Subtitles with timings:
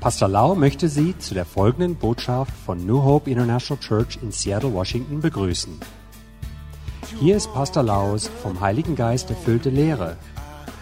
[0.00, 4.74] Pastor Lau möchte Sie zu der folgenden Botschaft von New Hope International Church in Seattle,
[4.74, 5.80] Washington begrüßen.
[7.20, 10.16] Hier ist Pastor Laus vom Heiligen Geist erfüllte Lehre,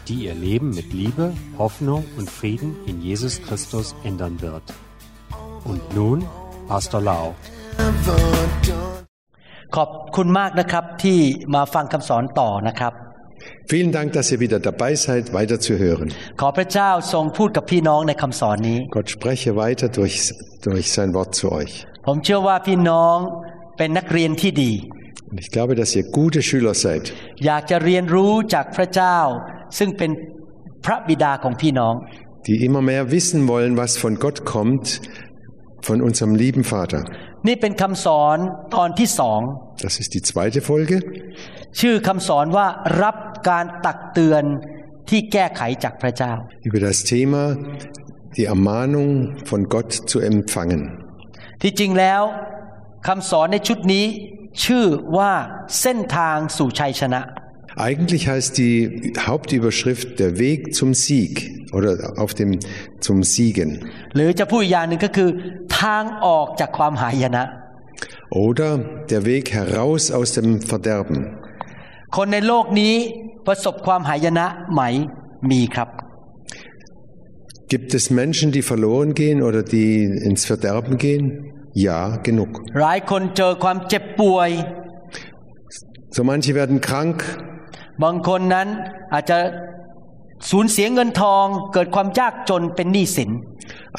[0.08, 4.64] die Ihr Leben mit Liebe, Hoffnung und Frieden in Jesus Christus ändern wird.
[5.64, 6.24] Und nun
[6.69, 7.35] Pastor Lau.
[9.76, 11.19] ขอบคุณมากนะครับที่
[11.54, 12.92] มาฟังคำสอนต่อนะครับ
[13.72, 16.06] Vielen Dank, dass ihr wieder dabei seid, weiter zu hören.
[16.41, 20.16] ขอพระเจ้าทรงพูดกับพี่น้องในคำสอนนี้ Gott spreche weiter durch,
[20.66, 21.72] durch sein Wort zu euch.
[22.06, 23.16] ผมเชื่อว่าพี่น้อง
[23.78, 24.72] เป็นนักเรียนที่ดี
[25.30, 27.04] Und ich glaube, dass ihr gute Schüler seid,
[27.46, 29.18] อยากจะเรียนรู้จากพระเจ้า
[29.78, 30.10] ซึ่งเป็น
[30.84, 31.95] พระบิดาของพี่น้อง
[32.48, 34.86] die immer mehr wissen wollen, was von Gott kommt,
[35.88, 37.00] von unserem lieben Vater.
[37.48, 38.36] นี่เป็นคำสอน
[38.74, 39.41] ตอนที่สอง
[39.86, 40.96] Das ist die zweite Folge.
[41.80, 42.67] ชื่อคำสอนว่า
[43.04, 43.16] รับ
[43.49, 44.44] การตักเตือน
[45.09, 46.34] ที่แก้ไขจากพระเจ้า
[46.67, 47.44] über das Thema
[48.38, 49.12] die Ermahnung
[49.50, 50.84] von Gott zu empfangen.
[51.61, 52.22] ที่จริงแล้ว
[53.08, 54.06] คำสอนในชุดนี้
[54.66, 54.86] ชื่อ
[55.17, 55.31] ว่า
[55.81, 57.22] เส้นทางสู่ชัยชนะ
[57.89, 58.78] Eigentlich heißt die
[59.30, 61.34] Hauptüberschrift der Weg zum Sieg
[61.78, 61.91] oder
[62.23, 62.52] auf dem
[63.06, 63.69] zum Siegen
[64.16, 65.30] หรือจะพูดอีกอย่างหนึ่งก็คือ
[65.81, 67.45] ทางออกจากความหายนะ
[68.30, 68.78] oder
[69.09, 71.36] der Weg heraus aus dem Verderben.
[72.16, 72.94] คนในโลกนี้
[73.47, 74.80] ประสบความหายนะไหม
[75.50, 75.91] มีครับ
[77.72, 79.92] Gibt es Menschen, die verloren gehen oder die
[80.28, 81.25] ins Verderben gehen?
[81.86, 82.50] Ja, genug.
[82.80, 84.50] หลายคนเจอความเจ็บป่วย
[86.16, 87.19] So manche werden krank,
[88.02, 88.69] บางคนนั้น
[89.12, 89.38] อาจจะ
[90.50, 93.30] สูญเสียเงินทอง เกิดความยากจนเป็นหนี้สิน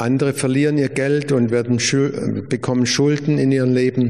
[0.07, 2.07] andere verlieren ihr Geld und werden Schul
[2.53, 4.03] bekommen Schulden in ihrem Leben.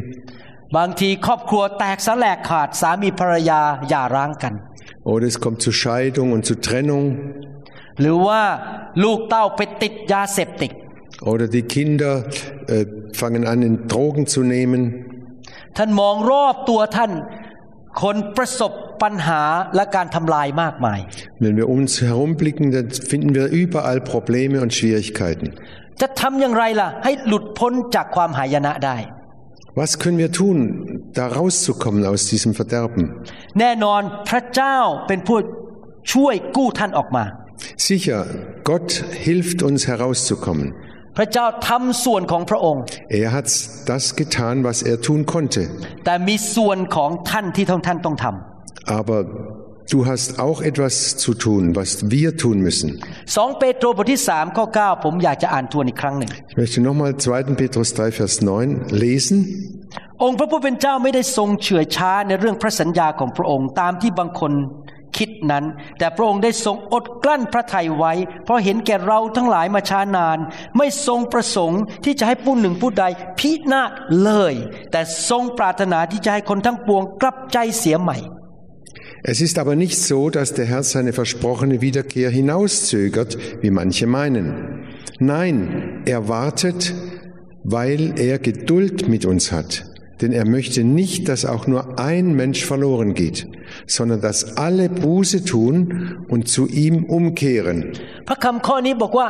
[0.77, 4.55] บางทีครอบครัวแตกสลายขาดสามีภรรยาหย่าร้างกัน
[5.13, 7.07] Oder es kommt zu Scheidung und zu Trennung.
[8.01, 8.43] หรือว่า
[9.05, 10.73] ลูกเต้าไปติดยาเสพติด
[11.31, 12.13] Oder die Kinder
[12.75, 12.85] äh,
[13.21, 14.83] fangen an, in Drogen zu nehmen.
[15.77, 17.13] ท่านมองรอบตัวท่าน
[18.03, 18.73] คนประสบ
[19.03, 19.43] ปัญหา
[19.77, 21.01] และการทำลายมากมาย
[21.45, 25.47] Wenn wir uns herumblicken, dann finden wir überall Probleme und Schwierigkeiten.
[26.01, 28.97] จะทำอย่างไรล่ะให้หลุดพ้นจากความหายนะได้
[29.82, 30.58] Was können wir tun,
[31.14, 33.04] da rauszukommen aus diesem Verderben?
[33.60, 35.38] แน่นอนพระเจ้าเป็นผู้
[36.14, 37.26] ช่วยกู้ท่านออกมา
[37.88, 38.22] Sicher,
[38.70, 38.90] Gott
[39.26, 40.68] hilft uns herauszukommen.
[41.18, 42.84] พระเจ้าทำส่วนของพระองค์
[43.22, 43.48] Er hat
[43.92, 45.64] das getan, was er tun konnte.
[46.06, 49.20] แต่มีส่วนของท่านที่ท่านท่านต้องทำ Aber
[49.91, 52.89] du hast auch etwas zu tun, was wir tun müssen.
[53.37, 57.61] สองเปโตรบทที่สามข้อเก้าผมอยากจะอ่านทวนอีกครั้งหนึ่ง Ich möchte nochmal 2.
[57.61, 58.35] Petrus 3, Vers
[58.67, 59.39] 9 lesen.
[60.23, 64.53] องค์พระผู้เป็นเจ้าไม่ได้ทรงเฉื่อยช้าในเรื่องพระสัญญาของพระองค์ตามที่บางคน
[65.17, 65.65] คิดนั้น
[65.99, 68.13] แต่พระองค์ได้ทรงอดกลั้นพระทัยไว้
[68.45, 70.39] เพราะเห็นแก่เราทั้งหลายมาช้านาน
[70.77, 73.05] ไม่ทรงประสงค์ที่จะให้ผู้หนึ่งผู้ใด
[73.39, 73.91] พินาศ
[74.23, 74.55] เลย
[74.93, 78.19] แต่ทรงปรารถนาที่จะให้คนทั้งปวงกลับใจเสียใหม่
[79.24, 84.86] Es ist aber nicht so, dass der Herr seine versprochene Wiederkehr hinauszögert, wie manche meinen.
[85.20, 86.94] Nein, er wartet,
[87.64, 89.86] weil er Geduld mit uns hat.
[90.22, 93.48] Denn er möchte nicht, dass auch nur ein Mensch verloren geht,
[93.88, 97.80] sondern dass alle Buße tun und zu ihm umkehren.
[98.28, 99.28] พระคำข้อนี้บอกว่า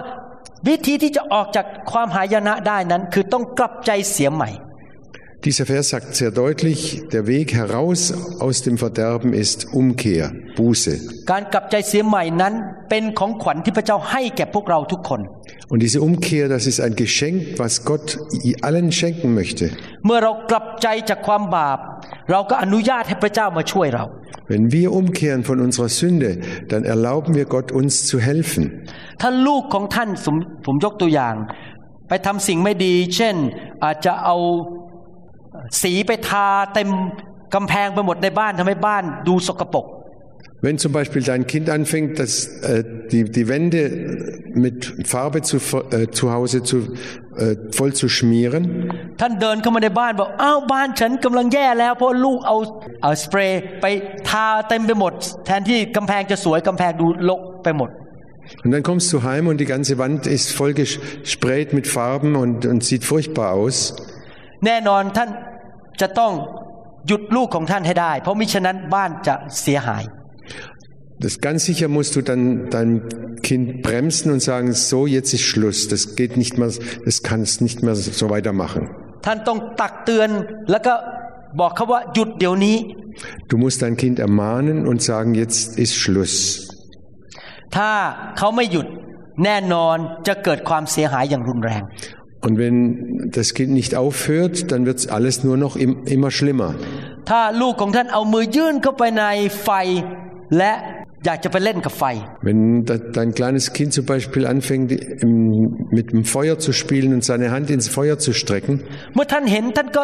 [0.68, 4.50] วิธีที่จะออกจากความหายนะได้นั้น คือต้องกลับใจเสียใหม่
[5.46, 10.96] Dieser Vers sagt sehr deutlich, der Weg heraus aus dem Verderben ist Umkehr, Buße.
[11.32, 12.54] การกลับใจเสียใหม่นั้น
[12.90, 15.22] เป็นของขวัญที่พระเจ้าให้แก่พวกเราทุกคน
[15.72, 18.08] Und diese Umkehr, das ist ein Geschenk, was Gott
[18.68, 19.66] allen schenken möchte.
[20.06, 21.80] เมื่อเรากลับใจจากความบาป
[22.32, 24.06] เราก็อนุญาตให้พระเจ้ามาช่วยเรา
[24.52, 26.32] Wenn wir umkehren von unserer Sünde,
[26.72, 28.64] dann erlauben wir Gott, uns zu helfen.
[29.22, 31.36] ถ้าลูกของท่านผมผมยกตัวอย่าง
[32.08, 33.36] ไปทำสิ่งไม่ดี เช่น
[33.84, 34.38] อาจจะเอา
[35.82, 36.90] สีไปทาเต็ม
[37.56, 39.88] กำแพงไปหมดในบ้านทำให้บ้านดูสกปรก
[40.66, 43.82] Wenn zum Beispiel dein Kind anfängt, das, äh, die, die Wände
[44.54, 46.78] mit Farbe zu, äh, zu Hause zu,
[47.36, 48.64] äh, voll zu schmieren,
[49.22, 52.58] ท่านเดินเข้ามาในบ้านบอกอ้าวบ้านฉันกำลังแย่แล้ว เพราะลูกเอา
[53.04, 53.86] เอาสเปรย์ไป
[54.30, 55.14] ทาเต็มไปหมด
[55.46, 57.90] แทนที่กำแพงจะสวยกำแพงดูรกไปหมด
[58.64, 62.66] und dann kommst du heim und die ganze Wand ist voll gesprayt mit Farben und,
[62.66, 63.78] und sieht furchtbar aus.
[64.66, 65.30] แน่นอนท่าน
[66.01, 66.33] จะต้อง
[67.07, 70.05] หยุดลูกของท่านให้ได้ เพราะมิฉะนั้นบ้านจะเสียหาย
[71.21, 72.91] Das ganz sicher musst du dann dein
[73.43, 76.71] Kind bremsen und sagen, so jetzt ist Schluss, das geht nicht mehr,
[77.05, 78.83] das kannst nicht mehr so weitermachen.
[79.27, 80.31] ท่านต้องตักเตือน
[80.71, 80.95] แล้วก็
[81.61, 82.77] บอกเขาว่าหยุดเดี๋ยวนี้
[83.51, 86.35] Du musst dein Kind ermahnen und sagen, jetzt ist Schluss.
[87.77, 87.91] ถ้า
[88.39, 88.87] เขาไม่หยุด
[89.45, 89.97] แน่นอน
[90.27, 91.83] จะเกิดความเสียหายอย่างรุนแรง
[92.46, 92.78] Und wenn
[93.38, 96.72] das Kind nicht aufhört, dann wird alles nur noch im, immer schlimmer.
[97.30, 99.24] ถ้าลูกของท่านเอามือยื่นเข้าไปใน
[99.64, 99.70] ไฟ
[100.58, 100.74] และ
[101.26, 102.04] อยากจะไปเล่นกับไฟ
[102.48, 102.60] Wenn
[102.90, 104.90] da- dein kleines Kind zum Beispiel anfängt,
[105.26, 108.74] im- mit dem Feuer zu spielen und seine Hand ins Feuer zu strecken,
[109.14, 110.04] เมื่อท่านเห็นท่านก็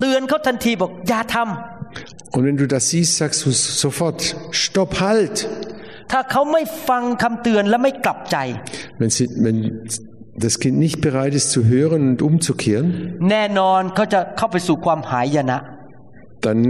[0.00, 3.50] เตือนเขาทันทีบอกอย่าทำ und wenn du das siehst, sagst du
[3.84, 4.18] sofort,
[4.64, 5.36] stopp, halt!
[6.12, 8.36] ถ้าเขาไม่ฟังคำเตือนและไม่กลับใจ
[9.00, 9.58] Wenn, sie, wenn
[10.44, 12.86] das Kind nicht bereit ist zu hören und umzukehren,
[13.30, 15.60] แน่นอนเขาจะเข้าไปสู่ความหายนะ
[16.40, 16.60] dann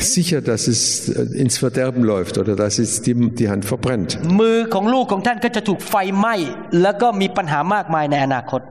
[0.00, 4.10] sicher, dass es äh, ins Verderben läuft oder dass es die, die Hand verbrennt.
[4.40, 6.34] มือของลูกของท่านก็จะถูกไฟไหม้
[6.82, 8.62] แล้วก็มีปัญหามากมายในอนาคต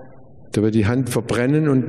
[0.53, 1.83] Da wird die Hand verbrennen und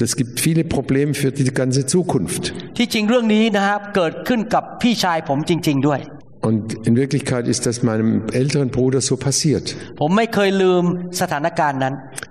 [0.00, 2.42] das gibt viele Probleme für die ganze Zukunft.
[2.76, 6.00] ที่จริงเรื่องนี้นะครับเกิดขึ้นกับพี่ชายผมจริง ๆ ด้วย
[6.41, 9.75] und in Wirklichkeit ist das meinem älteren Bruder so passiert.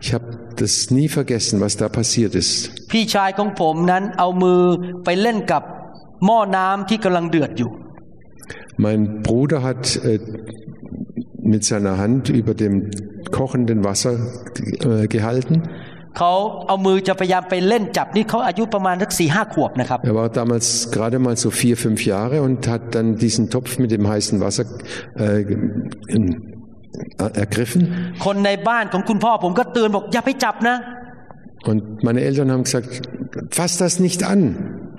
[0.00, 2.72] Ich habe das nie vergessen, was da passiert ist.
[8.76, 10.18] Mein Bruder hat äh,
[11.42, 12.90] mit seiner Hand über dem
[13.30, 14.18] kochenden Wasser
[14.80, 15.62] äh, gehalten.
[16.17, 16.33] เขา
[16.67, 23.89] เอามือจะพยายามไปเล่นจับนี่เขาอายุประมาณสักสี่ห้าขวบนะครับ Er war damals gerade mal so vier, fünf Jahre und hat dann diesen Topf mit
[23.95, 24.65] dem heißen Wasser
[25.15, 25.41] äh,
[27.25, 27.81] äh, ergriffen.
[28.25, 30.77] คนในบ้านของคุณพ่อผมก็เตือนบอกอย่าไปจับนะ
[31.71, 32.91] Und meine Eltern haben gesagt,
[33.57, 34.41] fass das nicht an.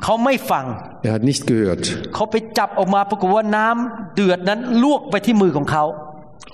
[0.04, 0.64] เขาไม่ฟัง
[1.06, 1.84] Er hat nicht gehört.
[2.14, 5.84] เขาไปจับออกมาปรากฏว่าน้ำเดือดนั้นลวกไปที่มือของเขา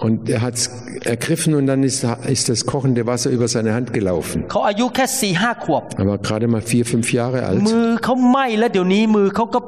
[0.07, 0.65] Und er hat es
[1.05, 2.05] ergriffen und dann ist,
[2.37, 4.39] ist das kochende Wasser über seine Hand gelaufen.
[4.53, 7.59] เขาอายุแค่สี่ห้าขวบ Er war gerade mal vier, fünf Jahre alt.
[7.69, 9.61] มือเขาไหม้แล้วเดี๋ยวนี้มือเขาก็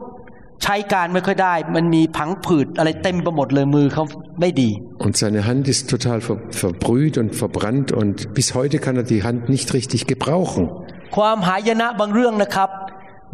[0.62, 4.04] ใช้การไม่ค่อยได้ มันมีผังผืดอะไรเต็มไปหมดเลยมือเขา
[4.40, 4.70] ไม่ดี
[5.04, 9.22] Und seine Hand ist total ver verbrüht und verbrannt und bis heute kann er die
[9.26, 10.64] Hand nicht richtig gebrauchen.
[11.16, 12.70] ความหายนะบางเรื่องนะครับ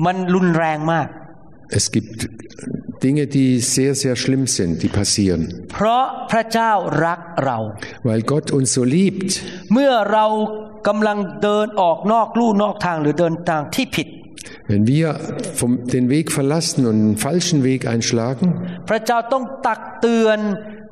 [0.07, 1.09] มันรุนแรงมาก
[1.79, 2.29] Es gibt
[3.05, 5.43] Dinge, die sehr, sehr schlimm sind, die passieren.
[5.73, 6.73] เพราะพระเจ้า
[7.05, 7.59] รักเรา
[8.09, 9.31] Weil Gott uns so liebt.
[9.73, 10.27] เมื่อเรา
[10.89, 14.09] กำลังเดินออกนอกลู่นอกทางหรือเดินทางที่ผิด
[14.71, 15.07] Wenn wir
[15.59, 18.47] vom, den Weg verlassen und einen falschen Weg einschlagen,
[18.89, 20.39] พระเจ้าต้องตักเตือน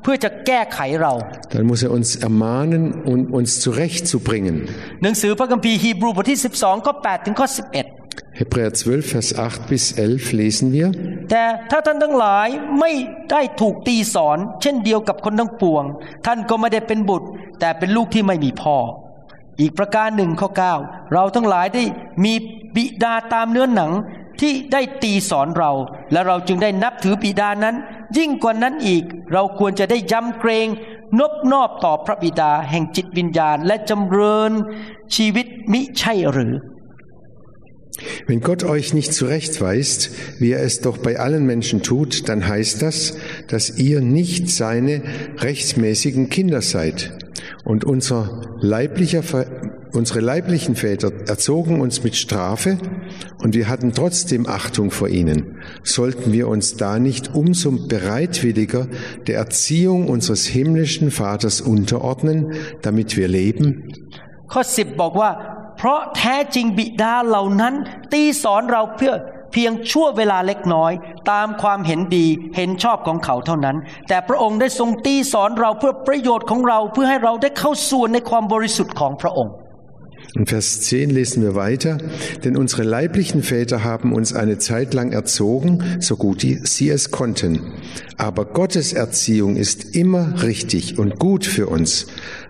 [0.03, 1.13] เพื่อจะแก้ไขเรา
[1.53, 2.81] dann muss er uns ermahnen,
[3.11, 4.55] um uns zurechtzubringen.
[5.03, 7.99] หนังสือพระคัมภีร์ฮีบรูบทที่ 12ข้อ8ถึงข้อ11
[8.39, 10.87] Hebräer 12, Vers 8 bis 11 lesen wir.
[11.31, 12.47] แต่ถ้าท่านทั้งหลาย
[12.79, 12.91] ไม่
[13.31, 15.83] ได้ถูกตีสอน เช่นเดียวกับคนทั้งปวง
[16.25, 17.27] ท่านก็ไม่ได้เป็นบุตร
[17.59, 18.77] แต่เป็นลูกที่ไม่มีพ่อ
[19.61, 20.49] อีกประการหนึ่งข้อ
[20.81, 21.83] 9เราทั้งหลายได้
[22.23, 22.33] มี
[22.75, 23.91] บิดาตามเนื้อหนัง
[24.39, 25.71] ที่ได้ตีสอนเรา
[26.11, 27.75] และเราจึงได้นับถือบิดานั้น
[28.17, 29.03] ยิ่งกว่านั้นอีก
[29.33, 30.67] เราควรจะได้ยำเกรง
[31.19, 34.51] นบนอบต่อพระบิดา แห่งจิตวิญญาณ และจำเริญ
[35.15, 36.53] ชีวิตมิใช่หรือ
[38.27, 42.81] Wenn Gott euch nicht zurechtweist, wie er es doch bei allen Menschen tut, dann heißt
[42.81, 43.17] das,
[43.49, 45.01] dass ihr nicht seine
[45.37, 47.11] rechtmäßigen Kinder seid.
[47.65, 49.47] Und unser leiblicher, Ver-
[49.93, 52.77] unsere leiblichen Väter erzogen uns mit Strafe
[53.43, 55.57] und wir hatten trotzdem Achtung vor ihnen.
[55.83, 58.87] Sollten wir uns da nicht umso bereitwilliger
[59.27, 63.65] der Erziehung unseres himmlischen Vaters unterordnen, damit wir leben?
[64.53, 65.31] ข้อสิบบอกว่า
[65.77, 67.73] เพราะแท้จริงบิดาเหล่านั้น
[68.13, 69.13] ตีสอนเราเพื่อ
[69.51, 70.91] เพียงชั่วเวลาเล็กน้อย
[71.31, 72.25] ตามความเห็นดี
[72.55, 73.77] เห็นชอบของเขาเท่านั้น
[74.07, 79.53] แต่พระองค์ได้ทรงตีสอนเราเพื่อประโยชน์ของเราเพื่อให้เราได้เข้าส่วนในความบริสุทธิ์ของพระองค์
[80.35, 81.97] In Vers 10 lesen wir weiter,
[82.43, 87.09] denn unsere leiblichen Väter haben uns eine Zeit lang erzogen, so gut die- sie es
[87.09, 87.73] konnten.
[88.17, 92.07] Aber Gottes Erziehung ist immer richtig und gut für uns,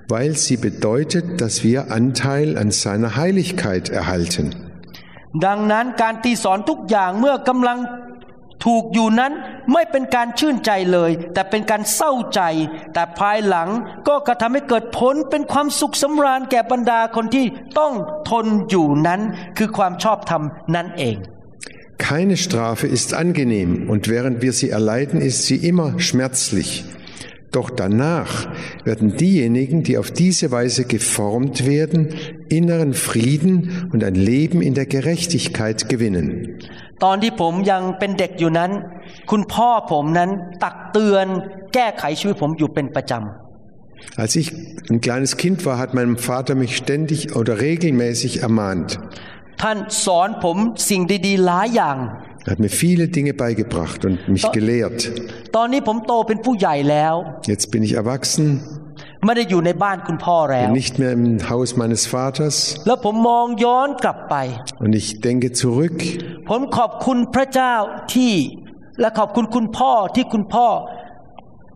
[0.10, 4.54] weil sie bedeutet, dass wir Anteil an seiner Heiligkeit erhalten.
[5.46, 7.78] ดังนั้นการตีสอนทุกอย่างเมื่อกำลัง
[8.66, 9.34] ถูกอยู่นั้น
[9.74, 12.42] ไม่เป็นการชื่นใจเลย แต่เป็นการเศร้าใจ
[12.94, 13.70] แต่ภายหลัง
[14.08, 17.46] ก็กระทำให้เกิดผลเป็นความสุขสำราญแก่บรรดาคนที่
[17.80, 17.94] ต้อง
[18.30, 19.22] ทนอยู่นั้น
[19.58, 20.44] คือความชอบธรรม
[20.76, 21.18] นั่นเอง
[22.12, 26.86] Keine Strafe ist angenehm und während wir sie erleiden, ist sie immer schmerzlich.
[27.52, 28.48] Doch danach
[28.86, 32.10] werden diejenigen, die auf diese Weise geformt werden,
[32.48, 36.60] inneren Frieden und ein Leben in der Gerechtigkeit gewinnen.
[37.04, 38.72] ตอนที่ผมยังเป็นเด็กอยู่นั้น
[39.32, 40.30] คุณพ่อผมนั้น
[40.64, 41.26] ตักเตือน
[41.74, 43.14] แก้ไขชีวิตผมอยู่เป็นประจ
[44.24, 44.48] Als ich
[44.90, 48.90] ein kleines Kind war, hat mein Vater mich ständig oder regelmäßig ermahnt.
[49.30, 50.58] ำท่านสอนผม
[50.90, 51.98] สิ่งดีๆหลายอย่าง
[52.46, 55.00] Er hat mir viele Dinge beigebracht und mich gelehrt.
[55.56, 57.16] ตอนนี้ผมโตเป็นผู้ใหญ่แล้ว
[57.52, 58.46] Jetzt bin ich erwachsen.
[59.25, 62.57] ไม่ได้อยู่ในบ้านคุณพ่อแล้ว nicht mehr im Haus meines Vaters.
[62.87, 64.35] แล้วผมมองย้อนกลับไป
[64.85, 65.97] und ich denke zurück.
[66.51, 67.75] ผมขอบคุณพระเจ้า
[68.15, 68.35] ที่
[69.01, 70.69] และขอบคุณคุณพ่อที่คุณพ่อ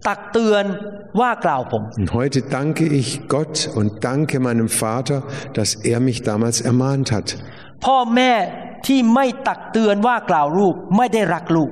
[0.08, 0.64] ตักเตือน
[1.20, 5.18] ว่ากล่าวผม und heute danke ich Gott und danke meinem Vater
[5.58, 7.28] dass er mich damals ermahnt hat.
[7.86, 8.32] พ่อแม่
[8.86, 11.70] ที่ไม่ตักเตือนว่ากล่าวลูกไม่ได้รักลูก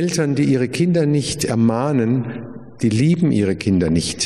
[0.00, 2.10] Eltern, die ihre Kinder nicht ermahnen,
[2.81, 4.19] die lieben ihre Kinder nicht.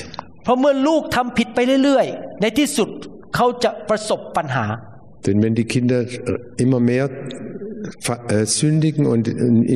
[0.43, 2.89] เพราะเมื่อลูกทำผิดไปเรื่อยๆ ในที่สุด
[3.35, 4.65] เขาจะประสบปัญหา
[5.25, 5.99] Denn wenn die Kinder
[6.63, 7.05] immer mehr
[8.27, 9.23] äh, sündigen und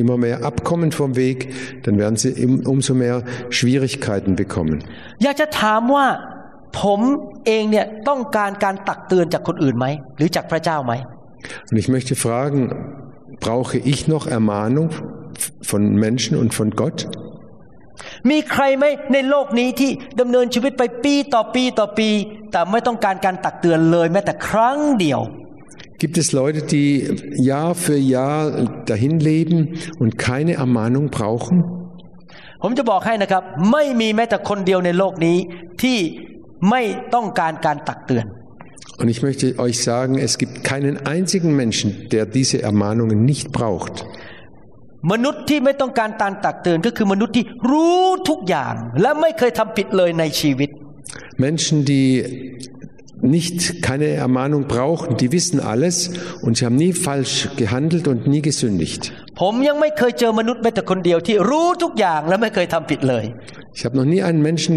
[0.02, 1.38] immer mehr abkommen vom Weg,
[1.84, 2.30] dann werden sie
[2.74, 3.16] umso mehr
[3.56, 4.78] Schwierigkeiten bekommen.
[5.24, 6.06] อยากจะถามว่า
[6.80, 7.00] ผม
[7.46, 9.86] เองเนี่ยต้องการการตักเตือนจากคนอื่นไหม
[10.16, 10.94] หรือจากพระเจ้าไหม
[11.70, 12.60] Und ich möchte fragen,
[13.46, 14.88] brauche ich noch Ermahnung
[15.70, 16.98] von Menschen und von Gott?
[18.30, 19.90] มีใครไหมในโลกนี้ที่
[20.20, 22.08] ดำเนินชีวิตไปปีต่อปีต่อปี
[22.52, 25.22] แต่ไม่ต้องการการตักเตือนเลยแม้แต่ครั้งเดียว
[26.02, 26.92] Gibt es Leute, die
[27.50, 28.42] Jahr für Jahr
[28.90, 29.58] dahin leben
[30.02, 31.56] und keine Ermahnung brauchen?
[32.62, 35.36] ผมจะบอกให้นะครับ ไม่มีแม้แต่คนเดียวในโลกนี้
[35.82, 35.98] ที่
[36.70, 36.82] ไม่
[37.14, 38.26] ต้องการการตักเตือน
[39.00, 44.04] Und ich möchte euch sagen, es gibt keinen einzigen Menschen, der diese Ermahnungen nicht braucht.
[45.12, 50.70] มนุษย์ที่ไม่ต้องการการตักเตือนก็คือมนุษย์ที่รู้ทุกอย่าง และไม่เคยทำผิดเลยในชีวิต
[51.46, 52.08] Menschen, die
[53.36, 55.96] nicht keine Ermahnung brauchen, die wissen alles
[56.44, 59.02] und sie haben nie falsch gehandelt und nie gesündigt.
[59.40, 63.24] ผมยังไม่เคยเจอมนุษย์แม้แต่คนเดียวที่รู้ทุกอย่างและไม่เคยทำผิดเลย
[63.76, 64.74] Ich habe noch nie einen Menschen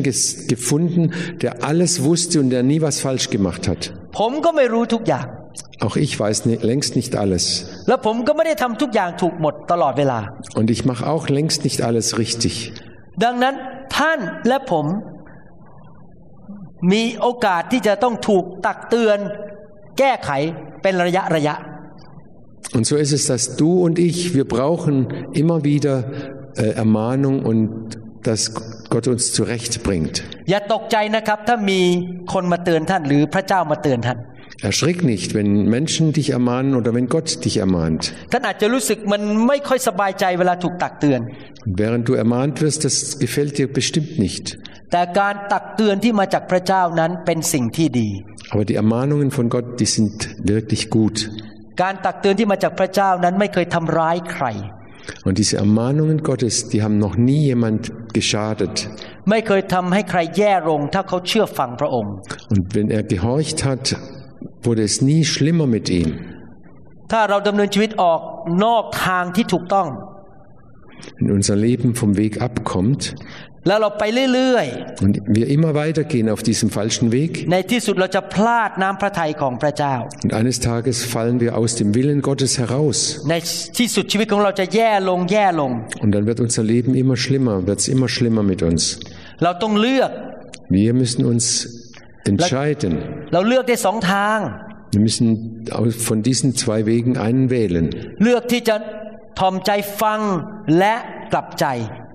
[0.54, 1.04] gefunden,
[1.44, 3.82] der alles wusste und der nie was falsch gemacht hat.
[4.20, 5.26] ผมก็ไม่รู้ทุกอย่าง
[5.86, 7.44] Auch ich weiß nicht, längst nicht alles.
[7.88, 10.20] และผมก็ไม่ได้ทำทุกอย่างถูกหมดตลอดเวลา
[10.60, 12.54] Und ich mache auch längst nicht alles richtig.
[13.24, 13.56] ดังนั้น
[13.98, 14.86] ท่านและผม
[16.92, 19.18] มีโอกาสที่จะต้องถูกตักเตือน
[20.00, 20.30] แก้ไข
[20.82, 21.56] เป็นระยะระยะ
[22.78, 24.96] Und so ist es, dass du und ich, wir brauchen
[25.42, 25.96] immer wieder
[26.56, 27.98] äh, Ermahnung und
[28.28, 28.42] dass
[28.94, 30.16] Gott uns zurechtbringt.
[30.50, 31.80] อย่าตกใจนะครับ ถ้ามี
[32.34, 34.18] คนมาเตือนท่าน หรือพระเจ้ามาเตือนท่าน
[34.70, 38.02] Erschrick nicht, wenn Menschen dich ermahnen oder wenn Gott dich ermahnt.
[38.32, 41.20] ท่านอาจจะรู้สึกมันไม่ค่อยสบายใจเวลาถูกตักเตือน
[41.82, 44.46] Während du ermahnt wirst, das gefällt dir bestimmt nicht.
[44.92, 48.10] แต่การตักเตือนที่มาจากพระเจ้านั้นเป็นสิ่งที่ดี
[48.54, 50.16] Aber die Ermahnungen von Gott, die sind
[50.54, 51.16] wirklich gut.
[51.82, 54.48] การตักเตือนที่มาจากพระเจ้านั้นไม่เคยทำร้ายใคร
[55.28, 57.82] Und diese Ermahnungen Gottes, die haben noch nie jemand
[58.18, 58.76] geschadet.
[59.30, 62.14] ไม่เคยทำให้ใครแย่ลงถ้าเขาเชื่อฟังพระองค์
[62.54, 63.86] Und wenn er gehorcht hat,
[64.64, 66.10] wurde es nie schlimmer mit ihm.
[67.12, 68.20] ถ้าเราดำเนินชีวิตออก
[68.64, 69.88] นอกทางที่ถูกต้อง
[71.18, 73.02] Wenn unser Leben vom Weg abkommt
[73.68, 74.68] แล้วเราไปเรื่อย
[75.06, 81.52] und wir immer weitergehen auf diesem falschen Weg ๆ ในที่สุดเราจะพลาดน้ำพระทัยของพระเจ้า und eines Tages fallen wir
[81.60, 82.98] aus dem Willen Gottes heraus
[83.30, 83.36] ใน
[83.78, 85.72] ที่สุดชีวิตของเราจะแย่ลงแย่ลง
[86.04, 88.82] und dann wird unser Leben immer schlimmer, wird es immer schlimmer mit uns.
[89.44, 90.12] เราต้องเลือก
[90.80, 91.46] Wir müssen uns
[92.27, 92.99] entscheiden.
[94.93, 95.65] Wir müssen
[95.99, 98.15] von diesen zwei Wegen einen wählen.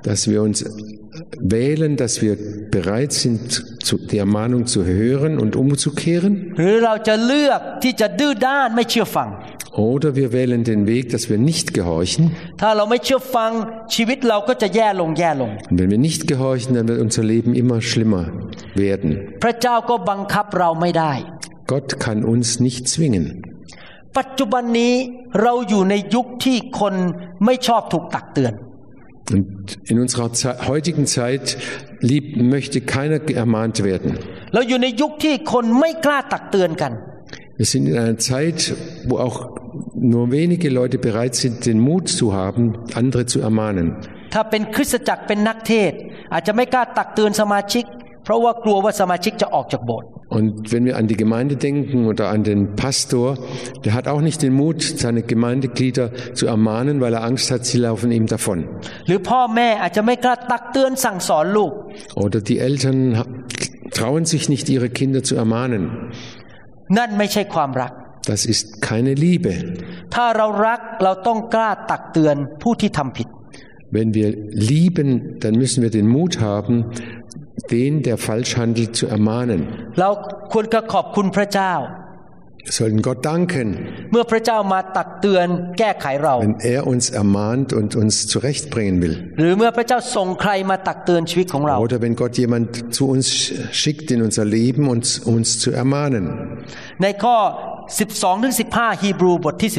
[0.03, 0.65] Dass wir uns
[1.40, 2.36] wählen, dass wir
[2.70, 6.32] bereit sind, zu, die Ermahnung zu hören und umzukehren.
[6.58, 9.28] หรือเราจะเลือกที่จะดื้อด้านไม่เชื่อฟัง
[9.90, 12.24] Oder wir wählen den Weg, dass wir nicht gehorchen.
[12.60, 13.50] ถ้าเราไม่เชื่อฟัง
[13.94, 18.24] ชีวิตเราก็จะแย่ลงแย่ลง Und wenn wir nicht gehorchen, dann wird unser Leben immer schlimmer
[18.84, 19.10] werden.
[19.42, 21.12] พระเจ้าก็บังคับเราไม่ได้
[21.72, 23.26] Gott kann uns nicht zwingen.
[24.18, 24.94] ปัจจุบันนี้
[25.42, 26.94] เราอยู่ในยุคที่คน
[27.44, 28.54] ไม่ชอบถูกตักเตือน
[29.32, 31.56] Und in unserer Ze heutigen Zeit
[32.00, 34.10] lieb, möchte keiner ermahnt werden.
[34.54, 36.92] เราอยู่ในยุคที่คนไม่กล้าตักเตือนกัน
[37.58, 38.58] Wir sind in einer Zeit,
[39.08, 39.38] wo auch
[40.12, 42.62] nur wenige Leute bereit sind, den Mut zu haben,
[43.00, 43.86] andere zu ermahnen.
[44.34, 45.98] ถ้าเป็นคริสตจักรเป็นนักเทศน์
[46.32, 47.84] อาจจะไม่กล้าตักเตือนสมาชิก
[48.24, 53.37] เพราะว่ากลัวว่าสมาชิกจะออกจากโบสถ์ und wenn wir an die Gemeinde denken oder an den Pastor,
[53.83, 57.79] der hat auch nicht den Mut, seine Gemeindeglieder zu ermahnen, weil er Angst hat, sie
[57.79, 58.63] laufen ihm davon.
[62.15, 63.43] Oder die Eltern
[63.91, 66.13] trauen sich nicht, ihre Kinder zu ermahnen.
[68.25, 69.53] Das ist keine Liebe.
[73.93, 76.85] Wenn wir lieben, dann müssen wir den Mut haben,
[77.70, 79.60] den, der falsch handelt, zu ermahnen.
[80.00, 80.08] เรา
[80.52, 81.74] ควรจะขอบคุณพระเจ้า
[82.68, 83.68] Wir sollten Gott danken,
[84.12, 85.46] เมื่อพระเจ้ามาตักเตือน
[85.78, 89.16] แก้ไขเรา wenn er uns ermahnt und uns zurechtbringen will.
[89.38, 93.26] หรือเมื่อพระเจ้าส่งใครมาตักเตือนชีวิตของเรา Oder wenn Gott jemand zu uns
[93.80, 96.24] schickt in unser Leben, uns, uns zu ermahnen.
[97.02, 97.36] ในข้อ
[97.90, 99.70] 12ถึง15 ฮีบรูบทที่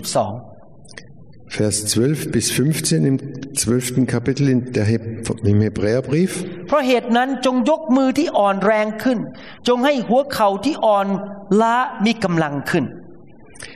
[1.51, 3.17] Vers 12 bis 15 im
[3.55, 4.05] 12.
[4.05, 5.03] Kapitel in der Heb
[5.43, 6.31] im Hebräerbrief.
[6.43, 9.19] 12 เพราะเหตุนั้นจงยกมือที่อ่อนแรงขึ้น
[9.67, 11.07] จงให้หัวเข่าที่อ่อน
[11.61, 12.85] ล้ามีกำลังขึ้น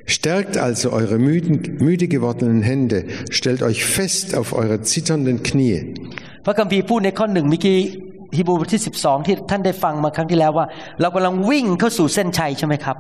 [0.05, 5.77] Stärkt also eure müden, müde gewordenen Hände, stellt euch fest auf eure zitternden Knie.
[6.45, 7.79] พระคัมภีร์พูดในข้อหนึ่งเมื่อกี้
[8.35, 10.65] ฮีบรูบทที่ 12 ที่ท่านได้ฟังมาครั้งที่แล้วว่า
[11.01, 12.97] เรากำลังวิ่งเข้าสู่เส้นชัยใช่ไหมครับ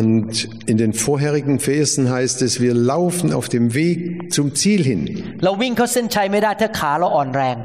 [0.00, 0.30] Und
[0.70, 3.98] in den vorherigen Versen heißt es, wir laufen auf dem Weg
[4.36, 5.00] zum Ziel hin.
[5.44, 7.56] เราวิ่งเข้าเส้นชัยไม่ได้ถ้าขาเราอ่อนแรง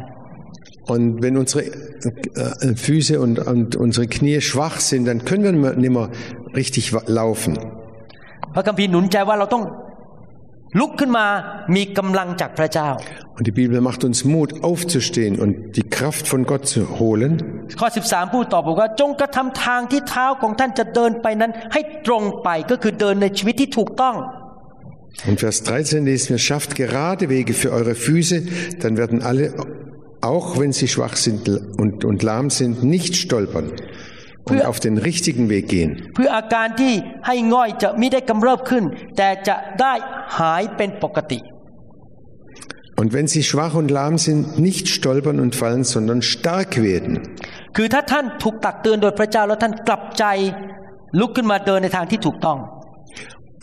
[0.93, 5.93] Und wenn unsere äh, Füße und, und unsere Knie schwach sind, dann können wir nicht
[5.97, 6.09] mehr
[6.59, 7.53] richtig wa- laufen.
[8.53, 9.63] พระคัมภีร์หนุนใจว่าเราต้อง
[10.79, 11.25] ลุกขึ้นมา
[11.75, 12.89] มีกำลังจากพระเจ้า
[13.38, 17.68] und die Bibel macht uns Mut, aufzustehen und die Kraft von Gott zu holen.
[25.28, 28.42] Und Vers 13 lesen wir, schafft gerade Wege für eure Füße,
[28.80, 29.54] dann werden alle,
[30.20, 33.70] auch wenn sie schwach sind und, und lahm sind, nicht stolpern
[34.50, 36.12] und auf den richtigen Weg gehen.
[43.01, 47.13] Und wenn sie schwach und lahm sind, nicht stolpern und fallen, sondern stark werden.
[47.75, 50.25] คือถ้าท่านถูกตักเตือนโดยพระเจ้าแล้วท่านกลับใจ
[51.19, 52.59] ลุกขึ้นมาเดินในทางที่ถูกต้อง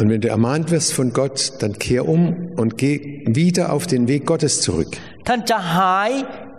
[0.00, 2.22] Und wenn du ermahnt wirst von Gott, dann kehr um
[2.60, 2.94] und geh
[3.40, 4.90] wieder auf den Weg Gottes zurück.
[5.28, 6.10] ท่านจะหาย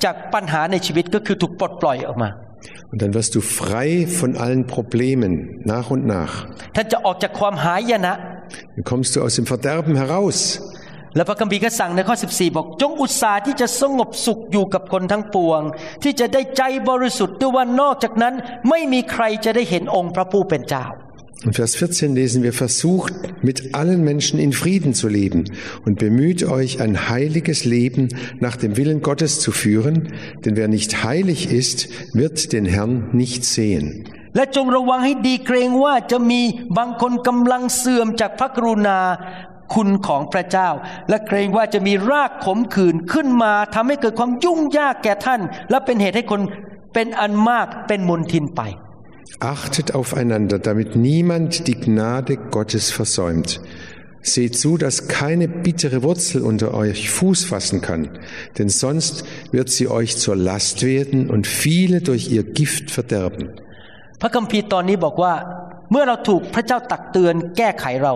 [0.04, 2.30] จากปัญหาในชีวิตก็คือถูกปลดปล่อยออกมา
[2.92, 3.90] Und dann wirst du frei
[4.20, 5.32] von allen Problemen
[5.74, 6.34] nach und nach.
[6.76, 8.14] ท่านจะออกจากความหายนะ
[8.76, 10.38] Dann kommst du aus dem Verderben heraus.
[11.16, 15.62] และพระคัมภีร์ก็สั่งในข้อ 14 บอก จงอุตสาห์ที่จะสงบสุขอยู่กับคนทั้งปวง
[16.04, 18.34] ที่จะได้ใจบริสุทธิ์ด้วยว่านอกจากนั้น
[18.70, 20.86] ไม่มีใครจะได้เห็นองค์พระผู้เป็นเจ้า
[21.44, 25.46] In Vers 14 lesen wir, versucht mit allen Menschen in Frieden zu leben
[25.86, 30.14] und bemüht euch, ein heiliges Leben nach dem Willen Gottes zu führen,
[30.46, 34.06] denn wer nicht heilig ist, wird den Herrn nicht sehen.
[34.36, 36.42] และจงระวังให้ดีเกรงว่าจะมี
[36.78, 39.00] บางคนกำลังเสื่อมจากพระกรุณา
[39.75, 40.69] คุณของพระเจ้า
[41.09, 46.41] และเกรงว่าจะมีรากขมขื่นขึ้นมาทำให้เกิดความยุ่งยากแก่ท่าน และเป็นเหตุให้คน
[46.95, 48.63] เป็นอันมากเป็นมนทินไป
[49.41, 53.61] Achtet aufeinander, damit niemand die Gnade Gottes versäumt.
[54.23, 58.19] Seht zu, dass keine bittere Wurzel unter euch Fuß fassen kann,
[58.59, 63.45] denn sonst wird sie euch zur Last werden und viele durch ihr Gift verderben.
[64.21, 65.35] พระคัมภีร์ตอนนี้บอกว่า
[65.91, 68.15] เมื่อเราถูกพระเจ้าตักเตือนแก้ไขเรา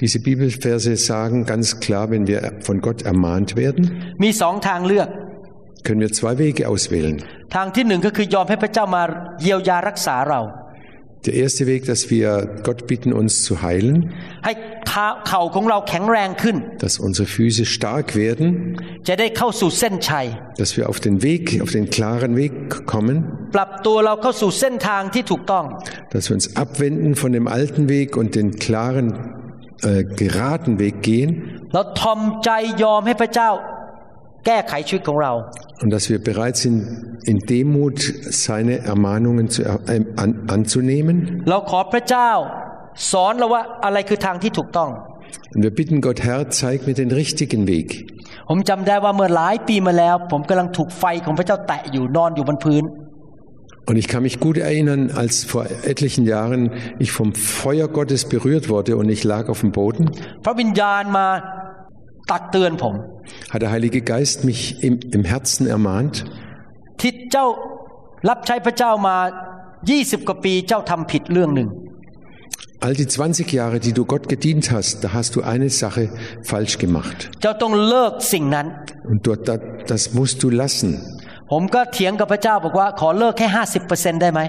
[0.00, 3.82] Diese Bibelverse sagen ganz klar, wenn wir von Gott ermahnt werden,
[4.24, 5.08] มีสองทางเลือก
[5.86, 7.16] können wir zwei Wege auswählen.
[7.54, 9.02] ทางที่หนึ่งก็คือยอมให้พระเจ้ามา
[9.42, 10.42] เยียวยารักษาเรา
[11.26, 12.28] Der erste Weg, dass wir
[12.62, 13.96] Gott bitten, uns zu heilen,
[14.44, 14.52] ให้
[14.88, 18.48] เท้าเข่าของเราแข็งแรงขึ้น dass unsere Füße stark werden,
[19.08, 20.26] จะได้เข้าสู่เส้นชัย
[20.60, 22.52] dass wir auf den Weg, auf den klaren Weg
[22.92, 23.16] kommen,
[23.56, 25.64] ปรับตัวเราเข้าสู่เส้นทางที่ถูกต้อง
[26.14, 29.06] dass wir uns abwenden von dem alten Weg und den klaren,
[29.88, 31.30] äh, geraden Weg gehen
[31.74, 32.50] เราทอมใจ
[32.82, 33.50] ยอมให้พระเจ้า
[34.46, 35.32] แก้ไขชีวิตของเรา
[35.82, 36.78] und dass wir bereit sind,
[37.30, 37.98] in Demut
[38.46, 41.16] seine Ermahnungen zu, er- äh, an, anzunehmen.
[41.50, 42.30] เราขอพระเจ้า
[43.12, 44.90] สอนเราว่าอะไรคือทางที่ถูกต้อง
[45.54, 47.88] Und wir bitten Gott, Herr, zeig mir den richtigen Weg.
[48.48, 52.82] ผมจำได้ว่าเมื่อหลายปีมาแล้ว ผมกำลังถูกไฟของพระเจ้าแตะอยู่นอนอยู่บนพื้น
[53.88, 58.68] Und ich kann mich gut erinnern, als vor etlichen Jahren ich vom Feuer Gottes berührt
[58.68, 60.04] wurde und ich lag auf dem Boden,
[60.44, 61.26] พระวิญญาณมา
[62.30, 62.94] ตักเตือนผม
[63.52, 66.14] hat der Heilige Geist mich im, im Herzen ermahnt,
[67.00, 67.46] ที่เจ้า
[68.28, 69.16] รับใช้พระเจ้ามา
[69.72, 71.68] 20 กว่าปีเจ้าทำผิดเรื่องหนึ่ง
[72.80, 76.04] all die 20 Jahre, die du Gott gedient hast, da hast du eine Sache
[76.50, 77.18] falsch gemacht.
[77.42, 78.66] เจ้าต้องเลิกสิ่งนั้น
[79.10, 79.60] Und dort, das,
[79.92, 80.90] das musst du lassen.
[81.52, 83.48] ผมก็เถียงกับพระเจ้าบอกว่าขอเลิกแค่
[83.84, 84.42] 50%ได้ไหม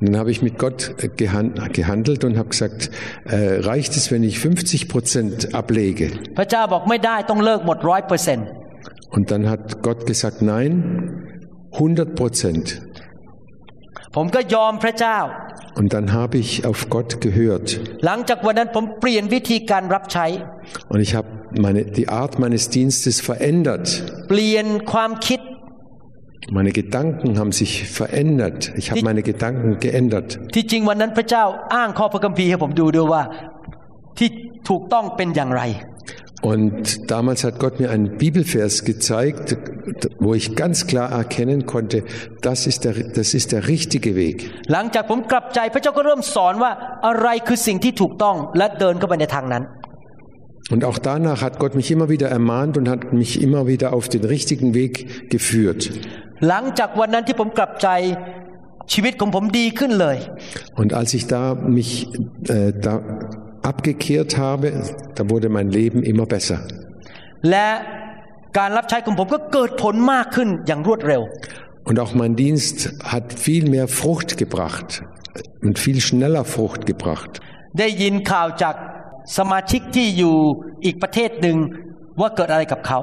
[0.00, 2.80] Und dann habe ich mit Gott äh, gehan- gehandelt und habe gesagt,
[3.26, 3.36] äh,
[3.70, 6.06] reicht es, wenn ich 50 Prozent ablege?
[6.38, 8.46] พระเจ้าบอกไม่ได้ต้องเลิกหมดร้อยเปอร์เซ็นต์
[9.16, 10.70] Und dann hat Gott gesagt, nein,
[11.72, 12.66] 100 Prozent.
[14.16, 15.18] ผมก็ยอมพระเจ้า
[15.80, 17.66] Und dann habe ich auf Gott gehört.
[18.06, 20.26] หลังจากวันนั้นผมเปลี่ยนวิธีการรับใช้
[20.92, 21.28] Und ich habe
[21.64, 23.86] meine, die Art meines Dienstes verändert.
[24.28, 25.40] เปลี่ยนความคิด
[26.50, 28.72] Meine Gedanken haben sich verändert.
[28.80, 30.28] Ich habe meine Gedanken geändert.
[30.54, 31.44] ที่จริงวันนั้นพระเจ้า
[31.74, 33.22] อ้างข้อพระคัมภีร์ให้ผมดูด้วยว่า
[34.18, 34.28] ที่
[34.68, 35.62] ถูกต้องเป็นอย่างไร
[36.50, 39.56] Und damals hat Gott mir einen Bibelvers gezeigt,
[40.20, 42.04] wo ich ganz klar erkennen konnte,
[42.42, 44.36] das ist der, das ist der richtige Weg.
[44.72, 46.72] หลังจากผมกลับใจพระเจ้าก็เริ่มสอนว่า
[47.06, 49.64] อะไรคือสิ่งที่ถูกต้องและเดินเข้าไปในทางนั้น
[50.74, 54.06] Und auch danach hat Gott mich immer wieder ermahnt und hat mich immer wieder auf
[54.14, 55.80] den richtigen Weg geführt.
[56.46, 57.88] หลังจากวันนั้นที่ผมกลับใจ
[58.92, 60.16] ชีวิตของผมดีขึ้นเลย
[60.80, 61.42] Und als ich da
[61.78, 61.90] mich
[62.54, 62.92] äh, da
[63.70, 64.66] abgekehrt habe,
[65.16, 66.58] da wurde mein Leben immer besser.
[67.50, 67.68] และ
[68.58, 71.22] การรับใช้ของผมก็เกิดผลมากขึ้นอย่างรวดเร็ว
[71.88, 72.78] Und auch mein Dienst
[73.12, 74.88] hat viel mehr Frucht gebracht
[75.66, 77.32] und viel schneller Frucht gebracht.
[77.78, 78.74] ได้ยินข่าวจาก
[79.36, 80.36] สมาชิกที่อยู่
[80.84, 81.56] อีกประเทศหนึ่ง
[82.20, 82.98] ว่าเกิดอะไรกับเขา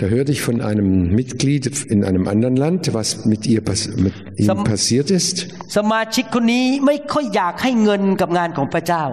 [0.00, 4.14] Da hörte ich von einem Mitglied in einem anderen Land, was mit, ihr, pass- mit
[4.40, 5.36] ihm Sam- passiert ist.
[5.76, 9.04] สมาชิกคนนี้ไม่ค่อยอยากให้เงินกับงานของพระเจ้า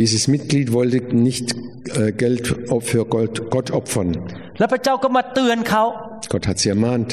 [0.00, 1.46] Dieses Mitglied wollte nicht
[2.00, 2.44] äh, Geld
[2.90, 4.10] für Gott, Gott opfern.
[4.58, 5.82] และพระเจ้าก็มาเตือนเขา
[6.32, 7.10] Gott hat sie ermahnt.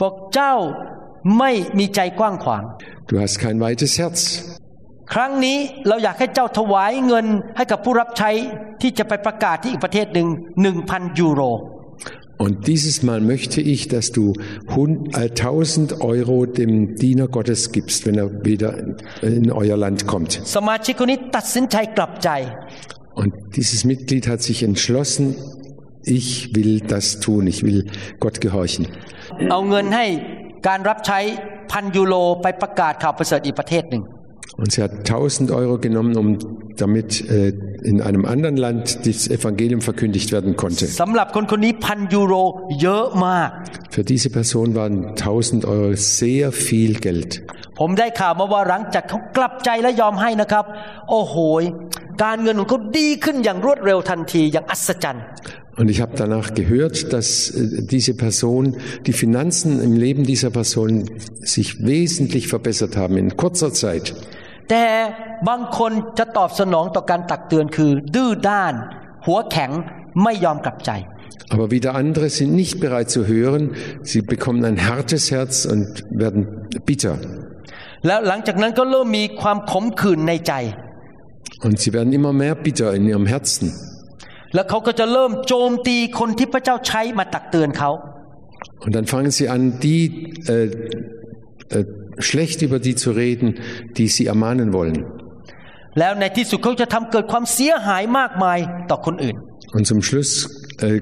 [0.00, 0.54] บอกเจ้า
[1.38, 2.62] ไม่มีใจกว้างขวาง
[3.10, 4.20] Du hast kein weites Herz.
[5.12, 8.30] ครั้งนี้เราอยากให้เจ้าถวายเงินให้กับผู้รับใช้
[8.82, 10.28] ที่จะไปประกาศที่อีกประเทศหนึ่ง
[10.62, 11.42] หนึ่งพันยูโร
[12.44, 14.24] Und dieses Mal möchte ich, dass du
[14.74, 18.70] hun- äh, 1000 Euro dem Diener Gottes gibst, wenn er wieder
[19.22, 20.30] in euer Land kommt.
[20.56, 22.30] สมาชิกคนนี้ตัดสินใจกลับใจ
[23.22, 25.24] Und dieses Mitglied hat sich entschlossen,
[26.18, 27.80] ich will das tun, ich will
[28.24, 28.84] Gott gehorchen.
[29.50, 30.06] เอาเงินให้
[30.68, 31.20] การรับใช้
[31.72, 34.04] พันยูโรไปประกาศข่าวประเสริฐอีกประเทศหนึ่ง
[34.60, 36.28] Und sie hat 1000 Euro genommen, um
[36.82, 37.52] damit äh,
[37.90, 40.84] in einem anderen Land das Evangelium verkündigt werden konnte.
[41.00, 42.34] สำหรับคนคนนี้พันยูโร
[42.82, 43.50] เยอะมาก
[43.96, 47.30] Für diese Person waren 1000 Euro sehr viel Geld.
[47.80, 50.64] ผมได้ข่าวมาว่าหลังจากเขากลับใจและยอมให้นะครับ
[51.10, 51.62] โอ้โหย
[52.24, 55.24] การเงินของเขาดีขึ้นอย่างรวดเร็วทันทีอย่างอัศจรรย์
[55.80, 61.10] Und ich habe danach gehört, dass äh, diese Person, die Finanzen im Leben dieser Person
[61.40, 64.14] sich wesentlich verbessert haben in kurzer Zeit.
[64.69, 64.85] แต่
[65.47, 68.73] บางคนจะตอบสนองต่อการตักเตือนคือ ดื้อด้าน
[69.25, 69.71] หัวแข็ง
[70.23, 70.91] ไม่ยอมกลับใจ
[71.53, 73.63] Aber wieder andere sind nicht bereit zu hören.
[74.03, 75.87] Sie bekommen ein hartes Herz und
[76.23, 76.41] werden
[76.89, 77.15] bitter.
[78.07, 80.53] แล้วหลังจากนั้นก็เริ่มมีความขมขื่นในใจ
[81.65, 83.67] Und sie werden immer mehr bitter in ihrem Herzen.
[84.53, 87.91] แล้วเขาก็จะเริ่มโจมตีคนที่พระเจ้าใช้มาตักเตือนเขา
[88.85, 90.01] Und dann fangen sie an, die
[90.55, 90.65] äh,
[91.77, 91.85] äh,
[92.18, 93.48] schlecht über die zu reden,
[93.96, 94.98] die sie ermahnen wollen.
[95.98, 98.58] แล้วในที่สุดเขาจะทำเกิดความเสียหายมากมาย
[98.90, 99.36] ต่อคนอื่น
[99.76, 100.30] Und zum Schluss
[100.86, 101.00] äh,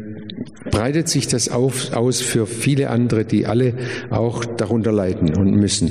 [0.75, 3.69] breitet sich das auf, aus für viele andere, die alle
[4.11, 5.87] auch darunter leiden und müssen.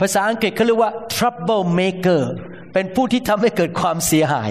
[0.00, 2.22] ภาษาอังกฤษเขาเรียกว่า trouble maker
[2.74, 4.50] เป็นผู้ที่ทำให้เกิดความเสียหาย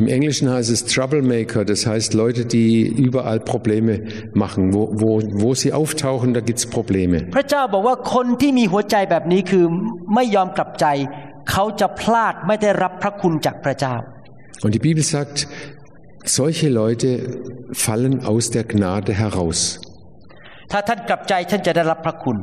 [0.00, 4.02] Im Englischen heißt es Troublemaker, das heißt Leute, die überall Probleme
[4.34, 4.74] machen.
[4.74, 7.18] Wo, wo, wo sie auftauchen, da gibt's Probleme.
[7.36, 9.64] พระเจ้าบอกว่าคนที่มีหัวใจแบบนี้คือ
[10.14, 10.86] ไม่ยอมกลับใจ
[11.50, 13.94] เขาจะพลาดไม่ได้รับพระคุณจากพระเจ้า
[14.64, 15.36] Und die Bibel sagt,
[16.38, 17.08] solche Leute
[17.86, 19.60] fallen aus der Gnade heraus.
[20.72, 22.36] ถ้าท่านกลับใจท่านจะได้รับพระคุณ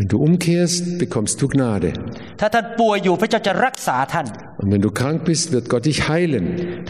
[0.00, 1.92] Wenn du umkehrst, bekommst du Gnade.
[4.56, 6.86] Und wenn du krank bist, wird Gott dich heilen.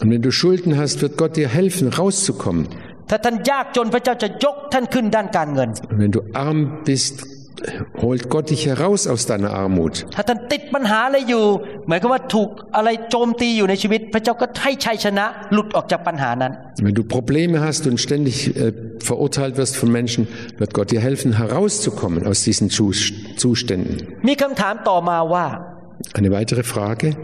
[0.00, 2.68] Und wenn du Schulden hast, wird Gott dir helfen, rauszukommen.
[2.68, 3.28] Und
[5.98, 7.26] wenn du arm bist,
[8.00, 10.06] holt Gott dich heraus aus deiner Armut.
[16.80, 21.36] Wenn du Probleme hast und ständig äh, verurteilt wirst von Menschen, wird Gott dir helfen,
[21.36, 24.14] herauszukommen aus diesen Zuständen.
[26.12, 27.16] Eine weitere Frage.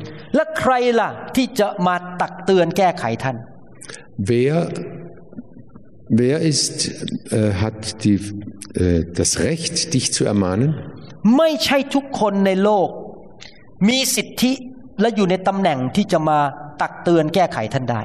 [4.16, 4.68] Wer
[6.10, 6.76] wer ist,
[7.32, 8.18] äh, hat die,
[8.74, 10.70] äh, das Recht, dich zu ermahnen?
[11.36, 12.88] ไม่ใช่ทุกคนในโลก
[13.88, 14.52] มีสิทธิ
[15.00, 16.38] และอยู่ในตำแหน่งที่จะมา
[16.80, 18.00] ตักเตือนแก้ไขท่านได้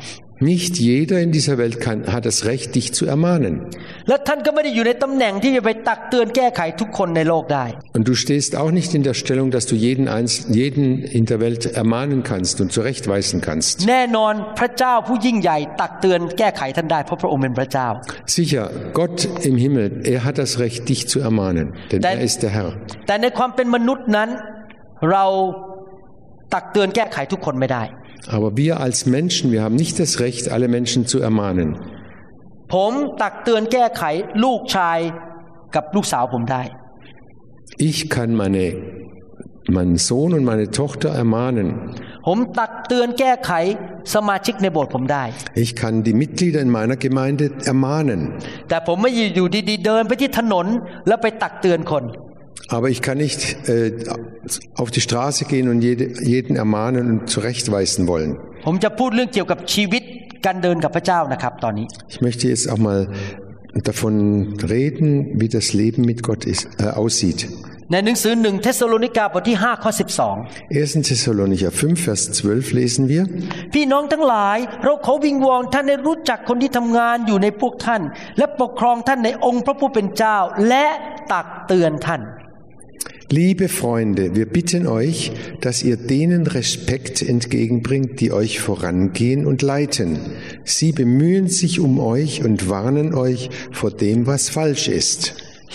[0.53, 3.55] Nicht jeder in dieser Welt kann, hat das Recht, dich zu ermahnen.
[4.09, 7.65] และท่านก็ไม่ได้อยู่ในตำแหน่งที่จะไปตักเตือนแก้ไขทุกคนในโลกได้
[7.97, 10.85] Und du stehst auch nicht in der Stellung, dass du jeden, Einz jeden
[11.19, 13.75] in der Welt ermahnen kannst und zurechtweisen kannst.
[13.91, 17.89] แน่นอนพระเจ้าผู้ยิ่งใหญ่ตักเตือนแก้ไขท่านได้เพราะพระองค์เป็นพระเจ้า
[18.37, 18.65] Sicher,
[19.01, 19.19] Gott
[19.49, 22.69] im Himmel, er hat das Recht, dich zu ermahnen, denn Dein- er ist der Herr.
[23.07, 24.29] แต่ในความเป็นมนุษย์นั้น
[25.11, 25.25] เรา
[26.55, 27.85] ตักเตือนแก้ไขทุกคนไม่ได้
[28.28, 31.78] aber wir als Menschen, wir haben nicht das Recht, alle Menschen zu ermahnen.
[37.78, 38.74] Ich kann meine,
[39.68, 41.96] meinen Sohn und meine Tochter ermahnen.
[45.56, 48.34] Ich kann die Mitglieder in meiner Gemeinde ermahnen.
[52.65, 57.31] แต่ผมไม่อยู่ดีๆเดินไปที่ถนนแล้วไปตักเตือนคน Aber ich kann nicht äh, auf die Straße gehen und jede, jeden ermahnen und
[57.35, 58.31] zurechtweisen wollen.
[58.67, 60.03] ผมจะพูดเรื่องเกี่ยวกับชีวิต
[60.47, 63.01] การเดินกับพระเจ้านะครับ ตอนนี้ Ich möchte jetzt auch mal
[63.91, 64.15] davon
[64.77, 65.09] reden,
[65.41, 67.41] wie das Leben mit Gott ist, äh, aussieht.
[67.93, 71.09] ในหนังสือหนึ่งเทสโลนิกาบทที่5ข้อ 1.
[71.09, 73.23] Thessalonicher 5, Vers 12 lesen wir.
[73.25, 78.03] 12 พี่น้องทั้งหลาย เราขอวิงวอนท่านให้รู้จักคนที่ทำงานอยู่ในพวกท่าน
[78.39, 80.37] และปกครองท่านในองค์พระผู้เป็นเจ้า
[80.69, 80.87] และ
[81.33, 82.23] ตักเตือนท่าน
[83.35, 90.19] Liebe Freunde, wir bitten euch, dass ihr denen Respekt entgegenbringt, die euch vorangehen und leiten.
[90.65, 95.21] Sie bemühen sich um euch und warnen euch vor dem, was falsch ist.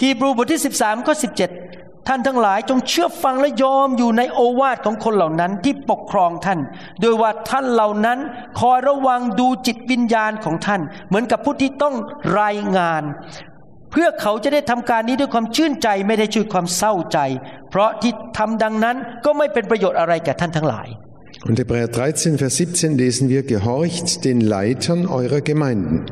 [0.02, 6.60] ฮีบรูบทที่ 13ข้อ17 ท่านทั้งหลายจงเชื่อฟังและยอมอยู่ในโอวาทของคนเหล่านั้นที่ปกครองท่าน
[7.02, 8.20] โดยว่าท่านเหล่านั้น
[8.60, 11.96] คอยระวังดูจิตวิญญาณของท่าน เหมือนกับผู้ที่ต้อง
[12.40, 13.04] รายงาน
[13.92, 17.20] เพื่อเขาจะได้ทำการนี้ด้วยความชื่นใจไม่ได้ช่วยความเศร้าใจ
[17.70, 20.88] เพราะที่ทำดังนั้นก็ไม่เป็นประโยชน์อะไรแก่ท่านทั้งหลาย
[21.48, 26.06] Und Hebräer 13, Vers 17 lesen wir, gehorcht den Leitern eurer Gemeinden,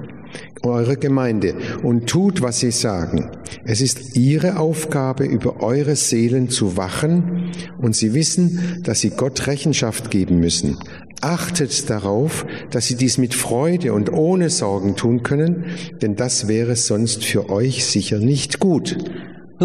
[0.63, 3.31] eurer Gemeinde und tut, was sie sagen.
[3.65, 9.47] Es ist ihre Aufgabe, über eure Seelen zu wachen und sie wissen, dass sie Gott
[9.47, 10.77] Rechenschaft geben müssen.
[11.21, 15.65] Achtet darauf, dass sie dies mit Freude und ohne Sorgen tun können,
[16.01, 18.87] denn das wäre sonst für euch sicher nicht gut.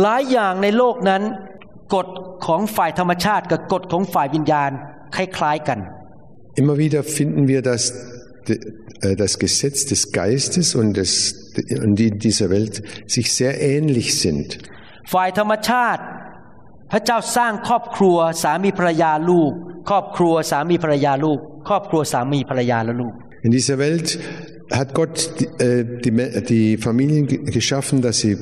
[0.03, 1.23] หลายอย่างในโลกนั้น
[1.95, 2.09] กฎ
[2.47, 4.71] ของฝ่ายธรรมชาติกับกฎของฝ่ายวิญญาณ
[5.17, 5.79] คล้ายๆกัน
[6.61, 7.83] Immer wieder finden wir, dass
[8.49, 8.61] de-
[9.07, 11.11] äh, das Gesetz des Geistes und, des,
[11.85, 12.75] und die dieser Welt
[13.15, 14.47] sich sehr ähnlich sind.
[15.13, 16.03] ฝ่ายธรรมชาติ
[16.93, 19.53] พระเจ้าสร้างครอบครัวสามีภรรยาลูก
[19.91, 23.15] ครอบครัวสามีภรรยาลูก ครอบครัวสามีภรรยาและลูก
[23.47, 24.09] In dieser Welt
[24.79, 28.33] hat Gott die, äh, die, Me- die Familien ge- geschaffen, dass sie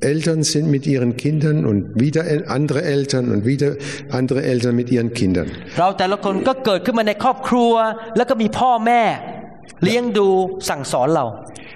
[0.00, 3.70] Eltern sind mit ihren Kindern und wieder el- andere Eltern und wieder
[4.10, 5.48] andere Eltern mit ihren Kindern.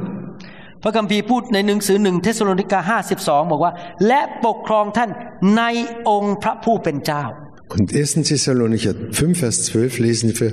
[0.85, 3.73] พระคัมภีร์พูดในหนังสือหนึ่งเทสโลนิกา52 บอกว่า
[4.07, 5.11] และปกครองท่าน
[5.57, 5.63] ใน
[6.09, 7.25] องค์พระผู้เป็นเจ้า
[7.75, 8.25] Und 1.
[8.25, 10.53] Thessalonicher 5, Vers 12 lesen wir,